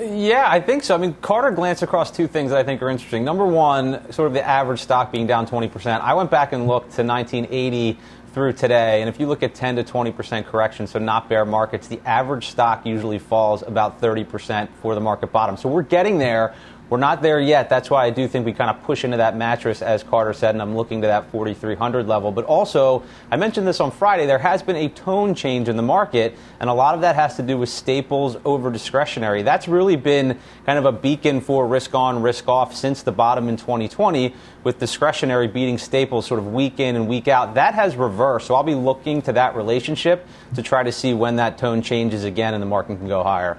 [0.00, 0.94] Yeah, I think so.
[0.94, 3.24] I mean, Carter glanced across two things that I think are interesting.
[3.24, 6.00] Number one, sort of the average stock being down 20%.
[6.00, 7.98] I went back and looked to 1980
[8.32, 11.88] through today, and if you look at 10 to 20% correction, so not bear markets,
[11.88, 15.56] the average stock usually falls about 30% for the market bottom.
[15.56, 16.54] So we're getting there.
[16.90, 17.68] We're not there yet.
[17.68, 20.54] That's why I do think we kind of push into that mattress, as Carter said,
[20.54, 22.32] and I'm looking to that 4,300 level.
[22.32, 25.82] But also, I mentioned this on Friday, there has been a tone change in the
[25.82, 29.42] market, and a lot of that has to do with staples over discretionary.
[29.42, 33.50] That's really been kind of a beacon for risk on, risk off since the bottom
[33.50, 37.54] in 2020, with discretionary beating staples sort of week in and week out.
[37.54, 41.36] That has reversed, so I'll be looking to that relationship to try to see when
[41.36, 43.58] that tone changes again and the market can go higher.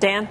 [0.00, 0.28] Dan?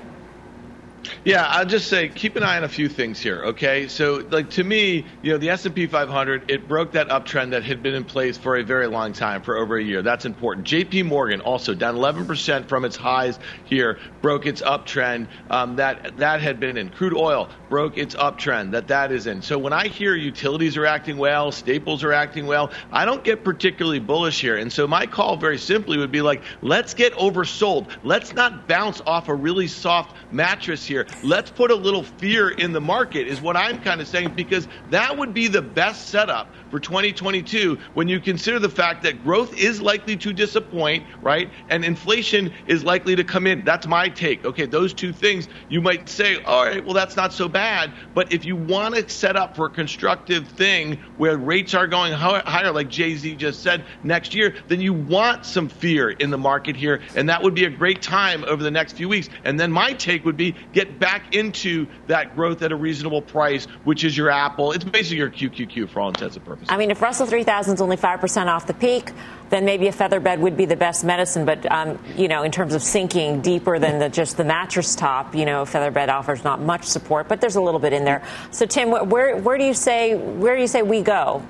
[1.26, 3.44] Yeah, I'll just say keep an eye on a few things here.
[3.44, 7.10] Okay, so like to me, you know, the S and P 500 it broke that
[7.10, 10.02] uptrend that had been in place for a very long time, for over a year.
[10.02, 10.66] That's important.
[10.68, 11.04] J.P.
[11.04, 16.42] Morgan also down 11 percent from its highs here, broke its uptrend um, that that
[16.42, 16.90] had been in.
[16.90, 19.42] Crude oil broke its uptrend that that is in.
[19.42, 23.44] So when I hear utilities are acting well, staples are acting well, I don't get
[23.44, 24.58] particularly bullish here.
[24.58, 27.90] And so my call very simply would be like, let's get oversold.
[28.04, 30.93] Let's not bounce off a really soft mattress here.
[31.24, 34.68] Let's put a little fear in the market, is what I'm kind of saying, because
[34.90, 39.58] that would be the best setup for 2022 when you consider the fact that growth
[39.58, 41.52] is likely to disappoint, right?
[41.70, 43.64] And inflation is likely to come in.
[43.64, 44.44] That's my take.
[44.46, 47.94] Okay, those two things you might say, all right, well, that's not so bad.
[48.14, 52.14] But if you want to set up for a constructive thing where rates are going
[52.14, 56.76] higher, like JZ just said, next year, then you want some fear in the market
[56.76, 57.02] here.
[57.16, 59.30] And that would be a great time over the next few weeks.
[59.44, 63.66] And then my take would be get back into that growth at a reasonable price,
[63.84, 64.72] which is your Apple.
[64.72, 66.68] It's basically your QQQ for all intents and purposes.
[66.70, 69.12] I mean, if Russell 3000 is only 5% off the peak,
[69.50, 71.46] then maybe a feather bed would be the best medicine.
[71.46, 75.36] But, um, you know, in terms of sinking deeper than the, just the mattress top,
[75.36, 78.24] you know, feather bed offers not much support, but there's a little bit in there.
[78.52, 81.44] So, Tim, where, where do you say, where do you say we go?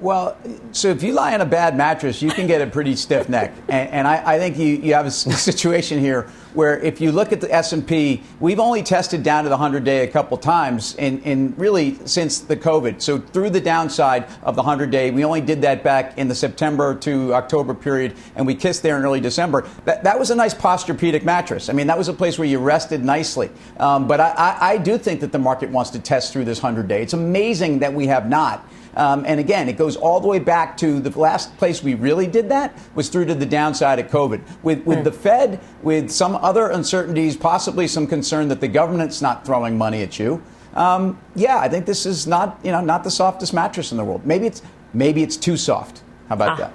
[0.00, 0.36] Well,
[0.72, 3.54] so if you lie on a bad mattress, you can get a pretty stiff neck,
[3.68, 7.32] and, and I, I, think you, you have a situation here where if you look
[7.32, 11.54] at the S&P, we've only tested down to the 100-day a couple times, in, in
[11.56, 13.02] really since the COVID.
[13.02, 16.94] So through the downside of the 100-day, we only did that back in the September
[16.96, 19.68] to October period, and we kissed there in early December.
[19.84, 21.68] That, that was a nice Posturepedic mattress.
[21.68, 23.50] I mean, that was a place where you rested nicely.
[23.78, 26.60] Um, but I, I, I do think that the market wants to test through this
[26.60, 27.02] 100-day.
[27.02, 28.66] It's amazing that we have not.
[28.96, 32.26] Um, and again, it goes all the way back to the last place we really
[32.26, 34.40] did that was through to the downside of COVID.
[34.62, 35.04] With, with mm.
[35.04, 40.02] the Fed, with some other uncertainties, possibly some concern that the government's not throwing money
[40.02, 40.40] at you.
[40.74, 44.04] Um, yeah, I think this is not, you know, not the softest mattress in the
[44.04, 44.24] world.
[44.24, 44.62] Maybe it's,
[44.94, 46.02] maybe it's too soft.
[46.28, 46.56] How about ah.
[46.56, 46.72] that?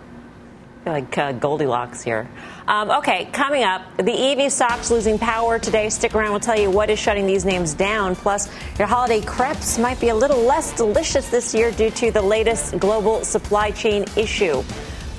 [0.84, 2.28] like uh, Goldilocks here.
[2.68, 5.90] Um, okay, coming up, the EV stocks losing power today.
[5.90, 8.16] Stick around, we'll tell you what is shutting these names down.
[8.16, 8.50] Plus,
[8.80, 12.80] your holiday crepes might be a little less delicious this year due to the latest
[12.80, 14.64] global supply chain issue.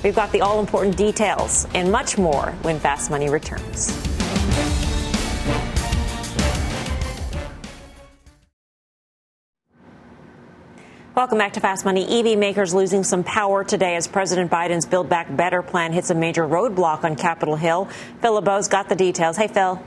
[0.03, 4.12] We've got the all important details and much more when Fast Money returns.
[11.15, 12.05] Welcome back to Fast Money.
[12.07, 16.15] EV makers losing some power today as President Biden's Build Back Better plan hits a
[16.15, 17.87] major roadblock on Capitol Hill.
[18.19, 19.37] Phil LeBeau's got the details.
[19.37, 19.79] Hey, Phil.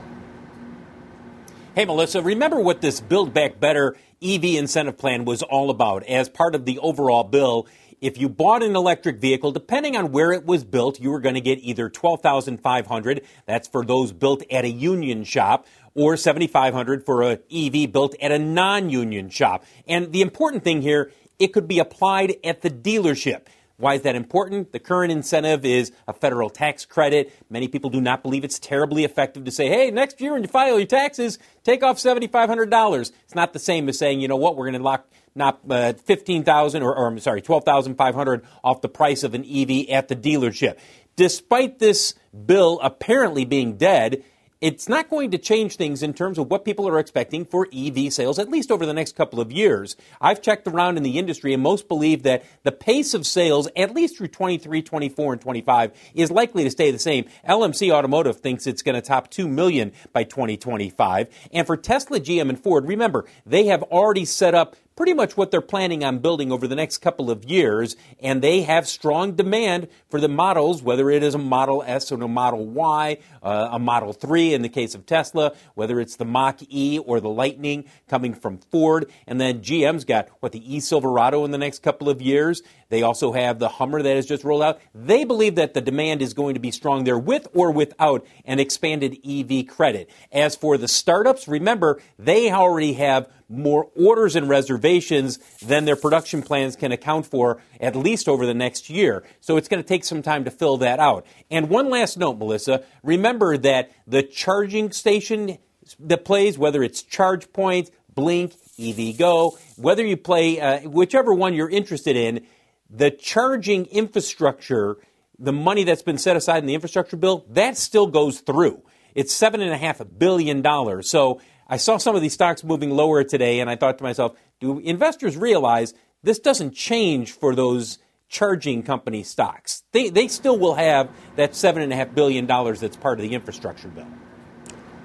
[1.75, 2.21] Hey, Melissa.
[2.21, 6.63] Remember what this Build Back Better EV incentive plan was all about as part of
[6.63, 7.67] the overall bill?
[7.99, 11.33] If you bought an electric vehicle, depending on where it was built, you were going
[11.33, 17.23] to get either 12500 that's for those built at a union shop, or 7500 for
[17.23, 19.65] a EV built at a non-union shop.
[19.87, 23.47] And the important thing here, it could be applied at the dealership.
[23.79, 24.71] Why is that important?
[24.71, 27.31] The current incentive is a federal tax credit.
[27.47, 30.47] Many people do not believe it's terribly effective to say, hey, next year when you
[30.47, 33.11] file your taxes, take off $7,500.
[33.23, 35.93] It's not the same as saying, you know what, we're going to lock not uh,
[35.93, 40.79] 15,000 or, or I'm sorry, 12,500 off the price of an EV at the dealership.
[41.15, 42.15] Despite this
[42.47, 44.23] bill apparently being dead,
[44.59, 48.11] it's not going to change things in terms of what people are expecting for EV
[48.11, 49.95] sales, at least over the next couple of years.
[50.19, 53.93] I've checked around in the industry, and most believe that the pace of sales, at
[53.93, 57.25] least through 23, 24, and 25, is likely to stay the same.
[57.47, 61.27] LMC Automotive thinks it's going to top 2 million by 2025.
[61.51, 65.51] And for Tesla, GM, and Ford, remember, they have already set up pretty much what
[65.51, 69.87] they're planning on building over the next couple of years, and they have strong demand
[70.09, 73.79] for the models, whether it is a Model S or a Model Y, uh, a
[73.79, 77.85] Model 3 in the case of Tesla, whether it's the Mach E or the Lightning
[78.09, 82.09] coming from Ford, and then GM's got what the E Silverado in the next couple
[82.09, 82.63] of years.
[82.89, 84.79] They also have the Hummer that has just rolled out.
[84.95, 88.59] They believe that the demand is going to be strong there with or without an
[88.59, 90.09] expanded EV credit.
[90.31, 96.41] As for the startups, remember, they already have more orders and reservations than their production
[96.41, 99.23] plans can account for, at least over the next year.
[99.39, 101.25] So it's going to take some time to fill that out.
[101.49, 105.57] And one last note, Melissa remember that the charging station
[105.99, 112.15] that plays, whether it's ChargePoint, Blink, EVgo, whether you play uh, whichever one you're interested
[112.15, 112.45] in,
[112.89, 114.97] the charging infrastructure,
[115.39, 118.81] the money that's been set aside in the infrastructure bill, that still goes through.
[119.13, 121.09] It's seven and a half billion dollars.
[121.09, 124.37] So I saw some of these stocks moving lower today, and I thought to myself,
[124.59, 125.93] do investors realize
[126.23, 127.99] this doesn't change for those
[128.29, 129.83] charging company stocks?
[129.91, 134.07] They, they still will have that $7.5 billion that's part of the infrastructure bill.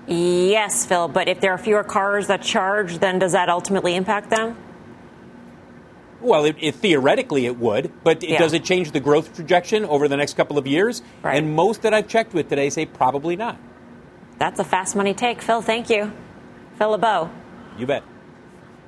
[0.06, 4.30] Yes, Phil, but if there are fewer cars that charge, then does that ultimately impact
[4.30, 4.56] them?
[6.20, 8.38] Well, it, it, theoretically it would, but it, yeah.
[8.38, 11.02] does it change the growth projection over the next couple of years?
[11.22, 11.36] Right.
[11.36, 13.58] And most that I've checked with today say probably not.
[14.38, 15.62] That's a fast money take, Phil.
[15.62, 16.12] Thank you.
[16.82, 17.30] Phil LeBeau.
[17.78, 18.02] You bet.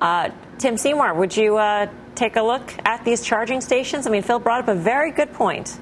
[0.01, 4.05] Uh, Tim Seymour, would you uh, take a look at these charging stations?
[4.05, 5.79] I mean, Phil brought up a very good point.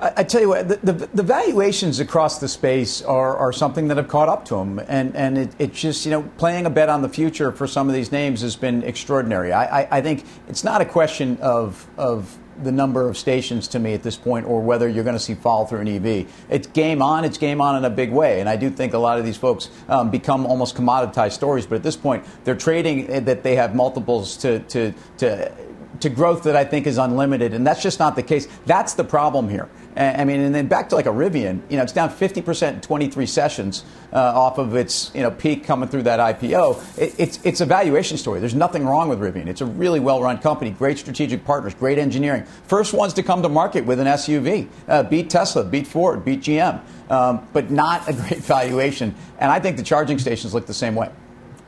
[0.00, 3.88] I, I tell you what, the, the, the, valuations across the space are, are something
[3.88, 4.78] that have caught up to them.
[4.86, 7.88] And, and it, it's just, you know, playing a bet on the future for some
[7.88, 9.52] of these names has been extraordinary.
[9.52, 13.78] I, I, I think it's not a question of, of the number of stations to
[13.78, 16.28] me at this point or whether you're going to see follow through in EV.
[16.48, 18.40] It's game on, it's game on in a big way.
[18.40, 21.76] And I do think a lot of these folks um, become almost commoditized stories, but
[21.76, 25.52] at this point, they're trading eh, that they have multiples to, to, to
[26.00, 28.46] to growth that I think is unlimited, and that's just not the case.
[28.66, 29.68] That's the problem here.
[29.98, 32.80] I mean, and then back to like a Rivian, you know, it's down 50% in
[32.80, 36.98] 23 sessions uh, off of its you know peak coming through that IPO.
[36.98, 38.38] It, it's it's a valuation story.
[38.38, 39.48] There's nothing wrong with Rivian.
[39.48, 42.44] It's a really well-run company, great strategic partners, great engineering.
[42.68, 46.42] First ones to come to market with an SUV, uh, beat Tesla, beat Ford, beat
[46.42, 46.80] GM,
[47.10, 49.14] um, but not a great valuation.
[49.40, 51.10] And I think the charging stations look the same way.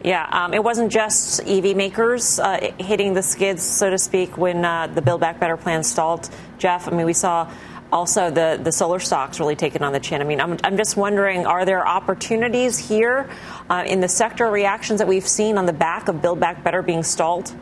[0.02, 4.64] Yeah, um, it wasn't just EV makers uh, hitting the skids, so to speak, when
[4.64, 6.30] uh, the Build Back Better plan stalled.
[6.56, 7.50] Jeff, I mean, we saw
[7.92, 10.20] also the, the solar stocks really taken on the chin.
[10.20, 13.28] I mean, I'm, I'm just wondering, are there opportunities here
[13.68, 16.82] uh, in the sector reactions that we've seen on the back of Build Back Better
[16.82, 17.52] being stalled?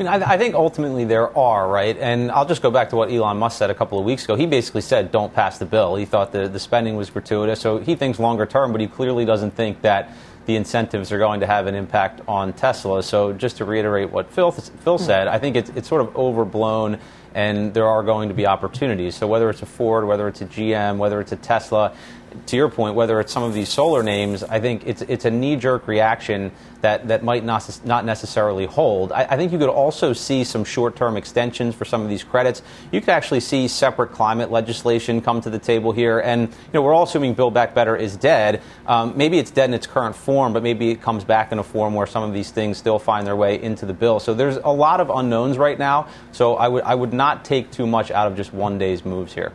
[0.00, 1.96] I, I think ultimately there are, right?
[1.96, 4.34] And I'll just go back to what Elon Musk said a couple of weeks ago.
[4.34, 5.96] He basically said, don't pass the bill.
[5.96, 7.60] He thought the, the spending was gratuitous.
[7.60, 10.10] So he thinks longer term, but he clearly doesn't think that
[10.50, 13.04] the incentives are going to have an impact on Tesla.
[13.04, 15.04] So just to reiterate what Phil, Phil hmm.
[15.04, 16.98] said, I think it's, it's sort of overblown
[17.36, 19.14] and there are going to be opportunities.
[19.14, 21.94] So whether it's a Ford, whether it's a GM, whether it's a Tesla,
[22.46, 25.30] to your point, whether it's some of these solar names, I think it's it's a
[25.30, 29.12] knee jerk reaction that, that might not, not necessarily hold.
[29.12, 32.24] I, I think you could also see some short term extensions for some of these
[32.24, 32.62] credits.
[32.90, 36.20] You could actually see separate climate legislation come to the table here.
[36.20, 38.62] And you know, we're all assuming Build Back Better is dead.
[38.86, 41.64] Um, maybe it's dead in its current form, but maybe it comes back in a
[41.64, 44.20] form where some of these things still find their way into the bill.
[44.20, 46.08] So there's a lot of unknowns right now.
[46.32, 49.32] So I would I would not take too much out of just one day's moves
[49.32, 49.52] here.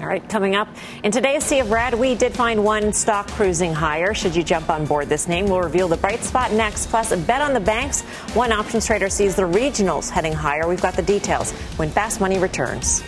[0.00, 0.68] All right, coming up
[1.02, 4.14] in today's Sea of Red, we did find one stock cruising higher.
[4.14, 6.86] Should you jump on board this name, we'll reveal the bright spot next.
[6.86, 8.02] Plus, a bet on the banks.
[8.34, 10.68] One options trader sees the regionals heading higher.
[10.68, 13.02] We've got the details when Fast Money returns.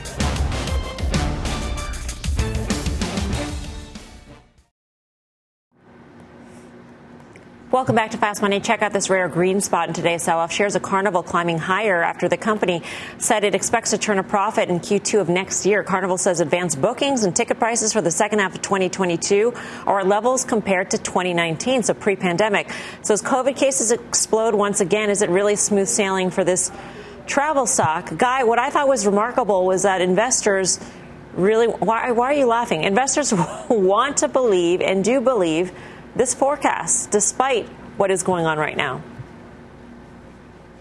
[7.73, 8.59] Welcome back to Fast Money.
[8.59, 10.51] Check out this rare green spot in today's sell-off.
[10.51, 12.83] Shares of Carnival climbing higher after the company
[13.19, 15.85] said it expects to turn a profit in Q2 of next year.
[15.85, 19.55] Carnival says advanced bookings and ticket prices for the second half of 2022
[19.87, 22.69] are levels compared to 2019, so pre-pandemic.
[23.03, 26.73] So as COVID cases explode once again, is it really smooth sailing for this
[27.29, 28.17] travel stock?
[28.17, 30.81] Guy, what I thought was remarkable was that investors
[31.35, 32.83] really why, why are you laughing?
[32.83, 33.33] Investors
[33.69, 35.71] want to believe and do believe
[36.15, 39.03] this forecast, despite what is going on right now.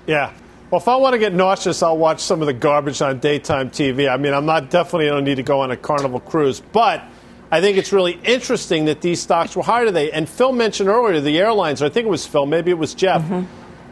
[0.08, 0.34] Yeah.
[0.72, 3.72] Well, if I want to get nauseous, I'll watch some of the garbage on daytime
[3.72, 4.10] TV.
[4.12, 7.04] I mean, I'm not definitely don't need to go on a Carnival cruise, but
[7.52, 10.12] I think it's really interesting that these stocks were higher today.
[10.12, 11.82] And Phil mentioned earlier the airlines.
[11.82, 13.22] or I think it was Phil, maybe it was Jeff.
[13.24, 13.46] Mm-hmm.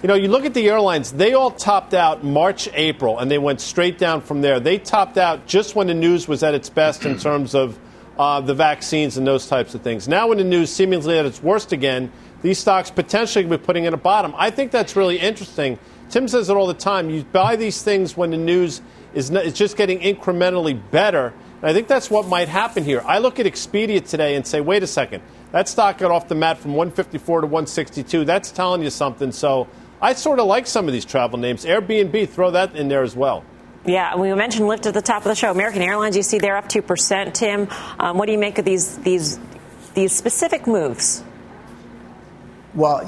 [0.03, 3.39] You know, you look at the airlines; they all topped out March, April, and they
[3.39, 4.59] went straight down from there.
[4.59, 7.79] They topped out just when the news was at its best in terms of
[8.17, 10.07] uh, the vaccines and those types of things.
[10.07, 12.11] Now, when the news seemingly at its worst again,
[12.41, 14.33] these stocks potentially be putting in a bottom.
[14.37, 15.79] I think that's really interesting.
[16.09, 17.09] Tim says it all the time.
[17.09, 18.81] You buy these things when the news
[19.13, 21.33] is not, it's just getting incrementally better.
[21.61, 23.01] And I think that's what might happen here.
[23.05, 26.35] I look at Expedia today and say, wait a second, that stock got off the
[26.35, 28.25] mat from 154 to 162.
[28.25, 29.31] That's telling you something.
[29.31, 29.67] So
[30.01, 31.65] I sort of like some of these travel names.
[31.65, 33.43] Airbnb, throw that in there as well.
[33.87, 35.49] Yeah, we mentioned Lyft at the top of the show.
[35.49, 37.33] American Airlines, you see they're up two percent.
[37.33, 39.39] Tim, um, what do you make of these these
[39.93, 41.23] these specific moves?
[42.75, 43.01] Well,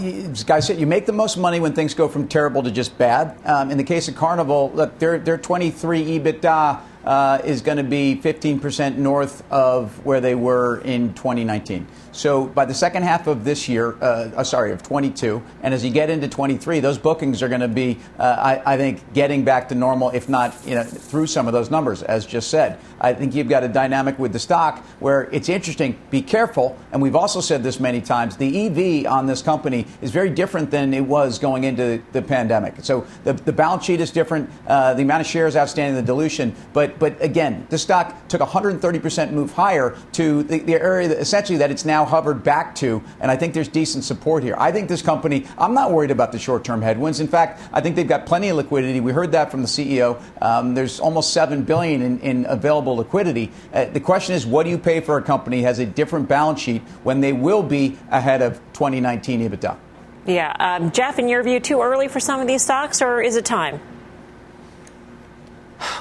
[0.45, 3.37] guys said, you make the most money when things go from terrible to just bad.
[3.45, 7.83] Um, in the case of Carnival, look, their their 23 EBITDA uh, is going to
[7.83, 11.87] be 15% north of where they were in 2019.
[12.19, 15.85] So by the second half of this year, uh, uh, sorry, of 22, and as
[15.85, 19.45] you get into 23, those bookings are going to be, uh, I, I, think, getting
[19.45, 22.77] back to normal, if not you know, through some of those numbers, as just said.
[22.99, 25.97] I think you've got a dynamic with the stock where it's interesting.
[26.11, 28.35] Be careful, and we've also said this many times.
[28.35, 32.75] The EV on this company is very different than it was going into the pandemic.
[32.81, 36.53] So the, the balance sheet is different, uh, the amount of shares outstanding, the dilution.
[36.73, 41.59] But but again, the stock took 130% move higher to the, the area that, essentially
[41.59, 44.55] that it's now hovered back to, and I think there's decent support here.
[44.57, 45.45] I think this company.
[45.57, 47.19] I'm not worried about the short-term headwinds.
[47.19, 48.99] In fact, I think they've got plenty of liquidity.
[48.99, 50.21] We heard that from the CEO.
[50.41, 53.51] Um, there's almost seven billion in, in available available liquidity.
[53.73, 56.61] Uh, the question is, what do you pay for a company has a different balance
[56.61, 59.77] sheet when they will be ahead of 2019 EBITDA?
[60.25, 63.35] Yeah, um, Jeff, in your view, too early for some of these stocks, or is
[63.35, 63.79] it time?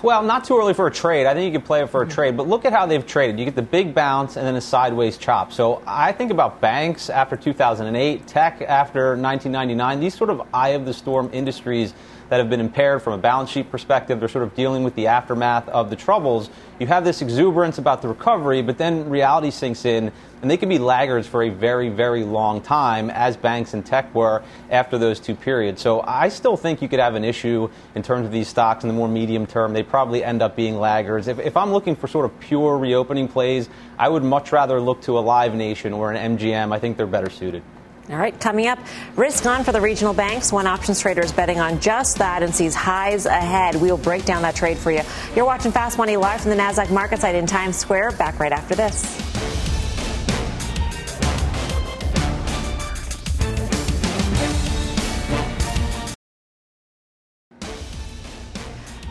[0.03, 1.27] Well, not too early for a trade.
[1.27, 2.15] I think you can play it for a mm-hmm.
[2.15, 3.39] trade, but look at how they've traded.
[3.39, 5.53] You get the big bounce and then a sideways chop.
[5.53, 10.85] So I think about banks after 2008, tech after 1999, these sort of eye of
[10.85, 11.95] the storm industries
[12.29, 14.21] that have been impaired from a balance sheet perspective.
[14.21, 16.51] They're sort of dealing with the aftermath of the troubles.
[16.79, 20.69] You have this exuberance about the recovery, but then reality sinks in, and they can
[20.69, 25.19] be laggards for a very, very long time, as banks and tech were after those
[25.19, 25.83] two periods.
[25.83, 28.89] So I still think you could have an issue in terms of these stocks in
[28.89, 29.73] the more medium term.
[29.73, 31.27] They probably end up being laggards.
[31.27, 33.69] If, if I'm looking for sort of pure reopening plays,
[33.99, 36.73] I would much rather look to a Live Nation or an MGM.
[36.73, 37.63] I think they're better suited.
[38.11, 38.79] All right, coming up,
[39.17, 40.51] risk on for the regional banks.
[40.51, 43.77] One options trader is betting on just that and sees highs ahead.
[43.77, 45.03] We'll break down that trade for you.
[45.37, 48.13] You're watching Fast Money live from the NASDAQ market site in Times Square.
[48.13, 49.58] Back right after this.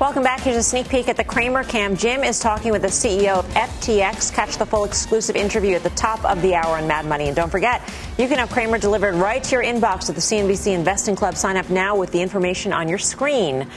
[0.07, 0.39] Welcome back.
[0.39, 1.97] Here's a sneak peek at the Cramer Cam.
[1.97, 4.33] Jim is talking with the CEO of FTX.
[4.33, 7.27] Catch the full exclusive interview at the top of the hour on Mad Money.
[7.27, 7.81] And don't forget,
[8.17, 11.35] you can have Cramer delivered right to your inbox at the CNBC Investing Club.
[11.35, 13.67] Sign up now with the information on your screen.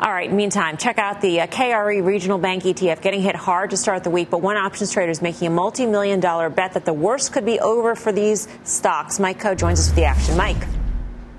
[0.00, 3.76] All right, meantime, check out the uh, KRE Regional Bank ETF getting hit hard to
[3.76, 6.86] start the week, but one options trader is making a multi million dollar bet that
[6.86, 9.20] the worst could be over for these stocks.
[9.20, 10.38] Mike Khouw joins us with the action.
[10.38, 10.66] Mike.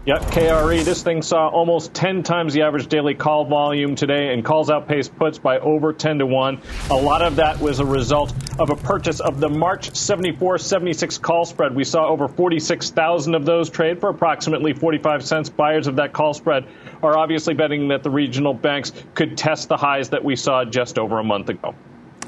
[0.07, 4.41] Yep, KRE, this thing saw almost 10 times the average daily call volume today, and
[4.41, 6.61] calls outpaced puts by over 10 to 1.
[6.91, 11.17] A lot of that was a result of a purchase of the March 74 76
[11.17, 11.75] call spread.
[11.75, 15.49] We saw over 46,000 of those trade for approximately 45 cents.
[15.49, 16.63] Buyers of that call spread
[17.03, 20.97] are obviously betting that the regional banks could test the highs that we saw just
[20.97, 21.75] over a month ago.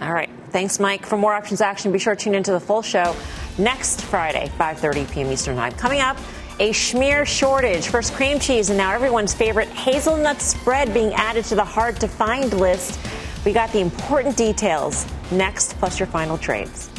[0.02, 0.30] All right.
[0.50, 1.06] Thanks, Mike.
[1.06, 3.16] For more options action, be sure to tune into the full show
[3.58, 5.32] next Friday, 5.30 p.m.
[5.32, 5.72] Eastern Time.
[5.74, 6.18] Coming up,
[6.60, 7.88] a schmear shortage.
[7.88, 12.08] First cream cheese and now everyone's favorite hazelnut spread being added to the hard to
[12.08, 13.00] find list.
[13.46, 16.90] We got the important details next, plus your final trades.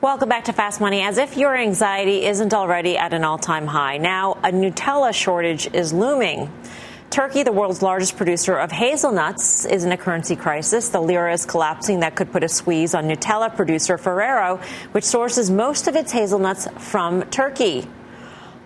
[0.00, 1.02] Welcome back to Fast Money.
[1.02, 5.66] As if your anxiety isn't already at an all time high, now a Nutella shortage
[5.74, 6.52] is looming.
[7.10, 10.90] Turkey, the world's largest producer of hazelnuts, is in a currency crisis.
[10.90, 12.00] The lira is collapsing.
[12.00, 14.60] That could put a squeeze on Nutella producer Ferrero,
[14.92, 17.88] which sources most of its hazelnuts from Turkey.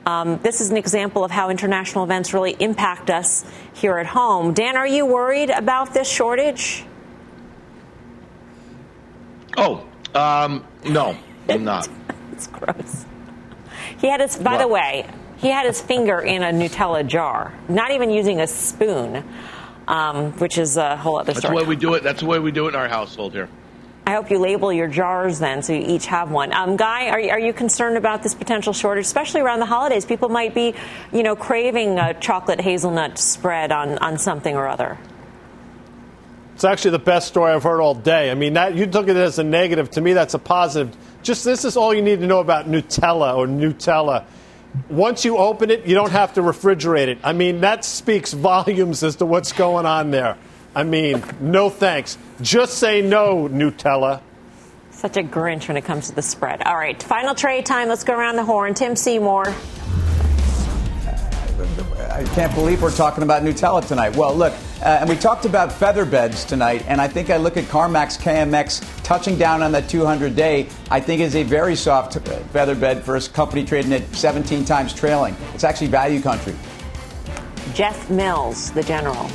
[0.05, 4.53] Um, this is an example of how international events really impact us here at home.
[4.53, 6.85] Dan, are you worried about this shortage?
[9.57, 11.17] Oh, um, no,
[11.49, 11.89] I'm not.
[12.33, 13.07] it's gross.
[13.99, 14.59] He had his, by what?
[14.59, 15.07] the way,
[15.43, 19.25] he had his finger in a Nutella jar, not even using a spoon,
[19.89, 21.43] um, which is a whole other story.
[21.43, 22.05] That's the way we do it.
[22.05, 23.49] That's the way we do it in our household here.
[24.07, 26.53] I hope you label your jars then, so you each have one.
[26.53, 30.05] Um, Guy, are you, are you concerned about this potential shortage, especially around the holidays?
[30.05, 30.75] People might be,
[31.13, 34.97] you know, craving a chocolate hazelnut spread on, on something or other.
[36.55, 38.31] It's actually the best story I've heard all day.
[38.31, 39.91] I mean, that, you took it as a negative.
[39.93, 40.97] To me, that's a positive.
[41.25, 44.25] Just this is all you need to know about Nutella or Nutella
[44.89, 47.19] once you open it, you don't have to refrigerate it.
[47.23, 50.37] I mean, that speaks volumes as to what's going on there.
[50.75, 52.17] I mean, no thanks.
[52.41, 54.23] Just say no, Nutella.
[54.91, 56.63] Such a Grinch when it comes to the spread.
[56.63, 57.89] All right, final trade time.
[57.89, 58.75] Let's go around the horn.
[58.75, 59.55] Tim Seymour.
[62.11, 64.17] I can't believe we're talking about Nutella tonight.
[64.17, 67.57] Well, look, uh, and we talked about feather beds tonight, and I think I look
[67.57, 70.69] at CarMax KMX touching down on that 200 day.
[70.91, 72.15] I think is a very soft
[72.51, 75.37] feather bed for a company trading at 17 times trailing.
[75.55, 76.55] It's actually value country.
[77.75, 79.31] Jeff Mills, the general.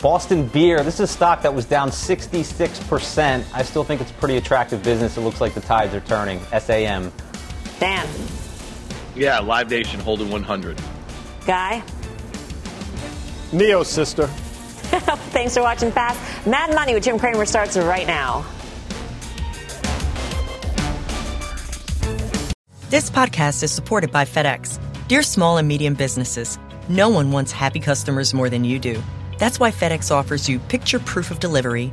[0.00, 0.84] Boston Beer.
[0.84, 3.44] This is a stock that was down 66%.
[3.54, 5.16] I still think it's a pretty attractive business.
[5.16, 6.40] It looks like the tides are turning.
[6.58, 7.10] SAM.
[7.80, 8.06] Dan.
[9.16, 10.78] Yeah, Live Nation holding 100.
[11.46, 11.82] Guy?
[13.54, 14.26] Neo sister.
[15.32, 16.46] Thanks for watching Fast.
[16.46, 18.44] Mad Money with Jim Cramer starts right now.
[22.90, 24.78] This podcast is supported by FedEx.
[25.08, 29.02] Dear small and medium businesses, no one wants happy customers more than you do.
[29.38, 31.92] That's why FedEx offers you picture proof of delivery,